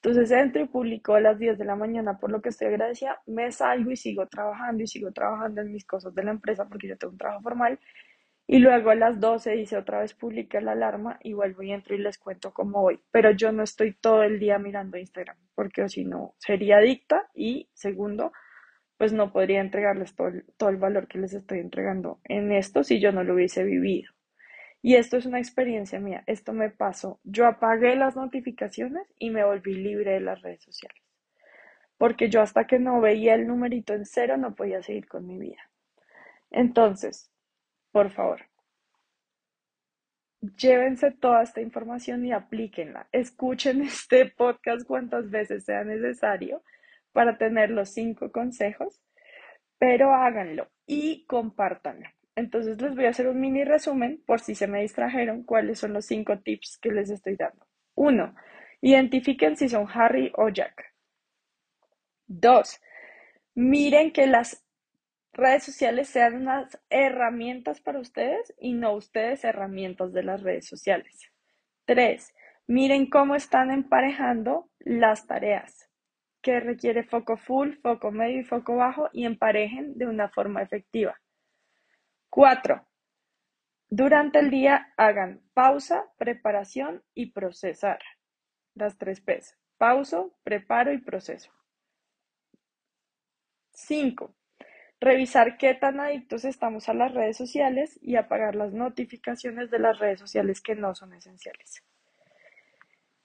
Entonces 0.03 0.31
entro 0.31 0.63
y 0.63 0.67
publico 0.67 1.15
a 1.15 1.21
las 1.21 1.39
10 1.39 1.59
de 1.59 1.65
la 1.67 1.77
mañana, 1.77 2.19
por 2.19 2.31
lo 2.33 2.41
que 2.41 2.49
estoy 2.49 2.69
agradecida, 2.69 3.21
me 3.27 3.53
salgo 3.53 3.91
y 3.91 3.97
sigo 3.97 4.27
trabajando 4.27 4.83
y 4.83 4.87
sigo 4.87 5.13
trabajando 5.13 5.61
en 5.61 5.73
mis 5.73 5.85
cosas 5.85 6.15
de 6.15 6.25
la 6.25 6.31
empresa 6.31 6.67
porque 6.67 6.89
yo 6.89 6.97
tengo 6.97 7.13
un 7.13 7.19
trabajo 7.19 7.43
formal. 7.43 7.79
Y 8.47 8.59
luego 8.61 8.91
a 8.91 8.95
las 8.95 9.21
12 9.21 9.53
dice 9.53 9.77
otra 9.77 10.01
vez 10.01 10.15
publica 10.15 10.61
la 10.63 10.73
alarma 10.73 11.19
y 11.23 11.35
vuelvo 11.35 11.63
y 11.63 11.73
entro 11.73 11.95
y 11.95 11.99
les 11.99 12.19
cuento 12.19 12.53
cómo 12.53 12.81
voy. 12.81 13.01
Pero 13.11 13.31
yo 13.33 13.53
no 13.53 13.63
estoy 13.63 13.93
todo 13.95 14.23
el 14.23 14.41
día 14.41 14.59
mirando 14.59 14.97
Instagram 14.97 15.37
porque 15.55 15.87
si 15.91 16.05
no 16.07 16.35
sería 16.39 16.79
adicta 16.79 17.29
y 17.35 17.69
segundo, 17.75 18.33
pues 18.97 19.13
no 19.13 19.33
podría 19.33 19.61
entregarles 19.61 20.15
todo 20.17 20.31
todo 20.57 20.71
el 20.71 20.79
valor 20.79 21.09
que 21.09 21.19
les 21.19 21.35
estoy 21.35 21.59
entregando 21.59 22.21
en 22.25 22.53
esto 22.53 22.85
si 22.85 23.01
yo 23.01 23.13
no 23.13 23.23
lo 23.23 23.35
hubiese 23.35 23.65
vivido. 23.65 24.11
Y 24.83 24.95
esto 24.97 25.19
es 25.19 25.27
una 25.27 25.39
experiencia 25.39 26.01
mía, 26.01 26.25
esto 26.27 26.53
me 26.53 26.71
pasó. 26.71 27.21
Yo 27.25 27.47
apagué 27.47 27.97
las 27.97 28.17
notificaciones 28.17 29.07
y 29.19 29.31
me 29.31 29.45
volví 29.45 29.75
libre 29.75 30.13
de 30.13 30.21
las 30.21 30.41
redes 30.41 30.63
sociales. 30.63 31.03
Porque 31.99 32.31
yo 32.31 32.41
hasta 32.41 32.67
que 32.67 32.79
no 32.79 33.01
veía 33.01 33.35
el 33.35 33.47
numerito 33.47 33.93
en 33.93 34.07
cero 34.07 34.39
no 34.39 34.55
podía 34.55 34.83
seguir 34.83 35.07
con 35.07 35.27
mi 35.27 35.39
vida. 35.39 35.71
Entonces, 36.51 37.31
por 37.93 38.11
favor, 38.11 38.47
llévense 40.41 41.11
toda 41.11 41.43
esta 41.43 41.61
información 41.61 42.25
y 42.25 42.33
aplíquenla. 42.33 43.09
Escuchen 43.13 43.83
este 43.83 44.27
podcast 44.27 44.87
cuantas 44.87 45.31
veces 45.31 45.65
sea 45.65 45.85
necesario 45.85 46.63
para 47.13 47.37
tener 47.37 47.71
los 47.71 47.91
cinco 47.91 48.33
consejos, 48.33 49.01
pero 49.79 50.15
háganlo 50.15 50.69
y 50.87 51.27
compártanlo. 51.27 52.09
Entonces 52.41 52.81
les 52.81 52.95
voy 52.95 53.07
a 53.07 53.11
hacer 53.11 53.29
un 53.29 53.41
mini 53.41 53.65
resumen 53.65 54.23
por 54.27 54.41
si 54.41 54.55
se 54.55 54.67
me 54.67 54.83
distrajeron 54.83 55.45
cuáles 55.45 55.79
son 55.79 55.93
los 55.93 56.07
cinco 56.07 56.39
tips 56.41 56.79
que 56.79 56.91
les 56.91 57.11
estoy 57.11 57.37
dando. 57.37 57.67
Uno, 57.95 58.35
identifiquen 58.81 59.57
si 59.57 59.69
son 59.69 59.87
Harry 59.93 60.33
o 60.37 60.49
Jack. 60.49 60.93
Dos, 62.27 62.81
miren 63.55 64.13
que 64.13 64.27
las 64.27 64.65
redes 65.33 65.65
sociales 65.65 66.09
sean 66.09 66.35
unas 66.35 66.81
herramientas 66.91 67.81
para 67.81 68.01
ustedes 68.01 68.55
y 68.59 68.73
no 68.73 68.95
ustedes 68.95 69.45
herramientas 69.45 70.13
de 70.13 70.23
las 70.23 70.43
redes 70.43 70.67
sociales. 70.67 71.31
Tres, 71.85 72.33
Miren 72.71 73.11
cómo 73.11 73.35
están 73.35 73.73
emparejando 73.73 74.71
las 74.79 75.27
tareas, 75.27 75.91
que 76.41 76.61
requiere 76.61 77.03
foco 77.03 77.37
full, 77.37 77.73
foco 77.83 78.13
medio 78.13 78.39
y 78.39 78.45
foco 78.45 78.77
bajo 78.77 79.09
y 79.13 79.25
emparejen 79.25 79.99
de 79.99 80.07
una 80.07 80.29
forma 80.29 80.63
efectiva. 80.63 81.21
Cuatro, 82.31 82.87
durante 83.89 84.39
el 84.39 84.51
día 84.51 84.95
hagan 84.97 85.43
pausa, 85.53 86.05
preparación 86.17 87.03
y 87.13 87.33
procesar. 87.33 87.99
Las 88.75 88.99
tres 88.99 89.21
P's. 89.21 89.59
Pauso, 89.79 90.39
preparo 90.45 90.93
y 90.93 90.99
proceso. 90.99 91.51
5. 93.73 94.33
Revisar 95.01 95.59
qué 95.59 95.75
tan 95.75 95.99
adictos 95.99 96.45
estamos 96.45 96.89
a 96.89 96.95
las 96.95 97.13
redes 97.13 97.37
sociales 97.37 97.99
y 98.01 98.15
apagar 98.15 98.55
las 98.55 98.73
notificaciones 98.73 99.69
de 99.73 99.81
las 99.81 99.99
redes 99.99 100.21
sociales 100.21 100.61
que 100.61 100.77
no 100.77 100.95
son 100.95 101.15
esenciales. 101.15 101.83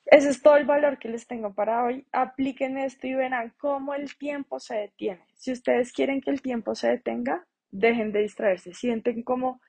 Ese 0.06 0.30
es 0.30 0.42
todo 0.42 0.58
el 0.58 0.66
valor 0.66 0.98
que 0.98 1.10
les 1.10 1.28
tengo 1.28 1.54
para 1.54 1.84
hoy. 1.84 2.08
Apliquen 2.12 2.80
esto 2.80 3.06
y 3.06 3.14
verán 3.14 3.54
cómo 3.58 3.94
el 3.94 4.18
tiempo 4.18 4.60
se 4.60 4.76
detiene. 4.76 5.28
Si 5.36 5.52
ustedes 5.52 5.92
quieren 5.92 6.22
que 6.22 6.32
el 6.32 6.42
tiempo 6.42 6.74
se 6.74 6.88
detenga, 6.88 7.46
dejen 7.80 8.12
de 8.12 8.22
distraerse. 8.22 8.74
Sienten 8.74 9.24
como 9.24 9.62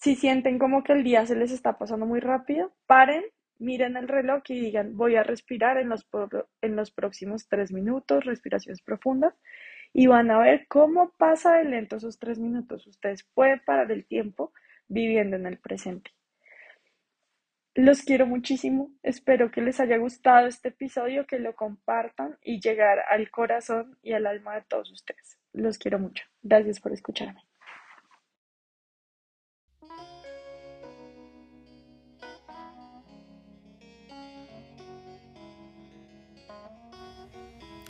si 0.00 0.14
sienten 0.14 0.58
como 0.58 0.84
que 0.84 0.92
el 0.92 1.02
día 1.02 1.26
se 1.26 1.34
les 1.34 1.50
está 1.50 1.76
pasando 1.76 2.06
muy 2.06 2.20
rápido, 2.20 2.72
paren, 2.86 3.24
miren 3.58 3.96
el 3.96 4.06
reloj 4.06 4.42
y 4.48 4.60
digan, 4.60 4.96
voy 4.96 5.16
a 5.16 5.24
respirar 5.24 5.76
en 5.78 5.88
los, 5.88 6.08
en 6.62 6.76
los 6.76 6.92
próximos 6.92 7.48
tres 7.48 7.72
minutos, 7.72 8.24
respiraciones 8.24 8.80
profundas, 8.80 9.34
y 9.92 10.06
van 10.06 10.30
a 10.30 10.38
ver 10.38 10.66
cómo 10.68 11.12
pasa 11.18 11.56
de 11.56 11.64
lento 11.64 11.96
esos 11.96 12.18
tres 12.18 12.38
minutos. 12.38 12.86
Ustedes 12.86 13.24
pueden 13.34 13.60
parar 13.64 13.90
el 13.90 14.06
tiempo 14.06 14.52
viviendo 14.86 15.36
en 15.36 15.46
el 15.46 15.58
presente. 15.58 16.12
Los 17.80 18.02
quiero 18.02 18.26
muchísimo. 18.26 18.90
Espero 19.04 19.52
que 19.52 19.60
les 19.60 19.78
haya 19.78 19.98
gustado 19.98 20.48
este 20.48 20.70
episodio, 20.70 21.28
que 21.28 21.38
lo 21.38 21.54
compartan 21.54 22.36
y 22.42 22.60
llegar 22.60 23.04
al 23.08 23.30
corazón 23.30 23.96
y 24.02 24.14
al 24.14 24.26
alma 24.26 24.56
de 24.56 24.62
todos 24.62 24.90
ustedes. 24.90 25.38
Los 25.52 25.78
quiero 25.78 26.00
mucho. 26.00 26.24
Gracias 26.42 26.80
por 26.80 26.92
escucharme. 26.92 27.40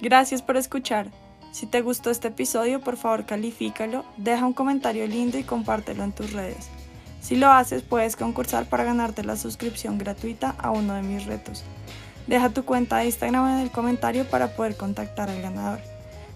Gracias 0.03 0.43
por 0.43 0.59
escuchar. 0.59 1.07
Si 1.51 1.67
te 1.67 1.81
gustó 1.81 2.11
este 2.11 2.29
episodio, 2.29 2.81
por 2.81 2.99
favor 2.99 3.25
califícalo, 3.25 4.05
deja 4.19 4.45
un 4.45 4.53
comentario 4.53 5.07
lindo 5.07 5.39
y 5.39 5.45
compártelo 5.45 6.05
en 6.05 6.13
tus 6.13 6.35
redes. 6.35 6.69
Si 7.21 7.37
lo 7.37 7.51
haces, 7.51 7.83
puedes 7.83 8.17
concursar 8.17 8.67
para 8.67 8.85
ganarte 8.85 9.25
la 9.25 9.37
suscripción 9.37 9.99
gratuita 9.99 10.55
a 10.59 10.71
uno 10.71 10.95
de 10.95 11.03
mis 11.03 11.27
retos. 11.27 11.65
Deja 12.27 12.51
tu 12.51 12.65
cuenta 12.65 12.99
de 12.99 13.07
Instagram 13.07 13.49
en 13.55 13.61
el 13.61 13.71
comentario 13.71 14.25
para 14.25 14.49
poder 14.49 14.77
contactar 14.77 15.31
al 15.31 15.43
ganador. 15.43 15.81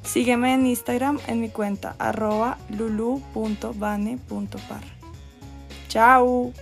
Sígueme 0.03 0.55
en 0.55 0.67
Instagram 0.67 1.19
en 1.27 1.41
mi 1.41 1.49
cuenta 1.49 1.95
arroba 1.99 2.59
lulu.bane.par. 2.71 4.23
¡Chao! 5.89 6.53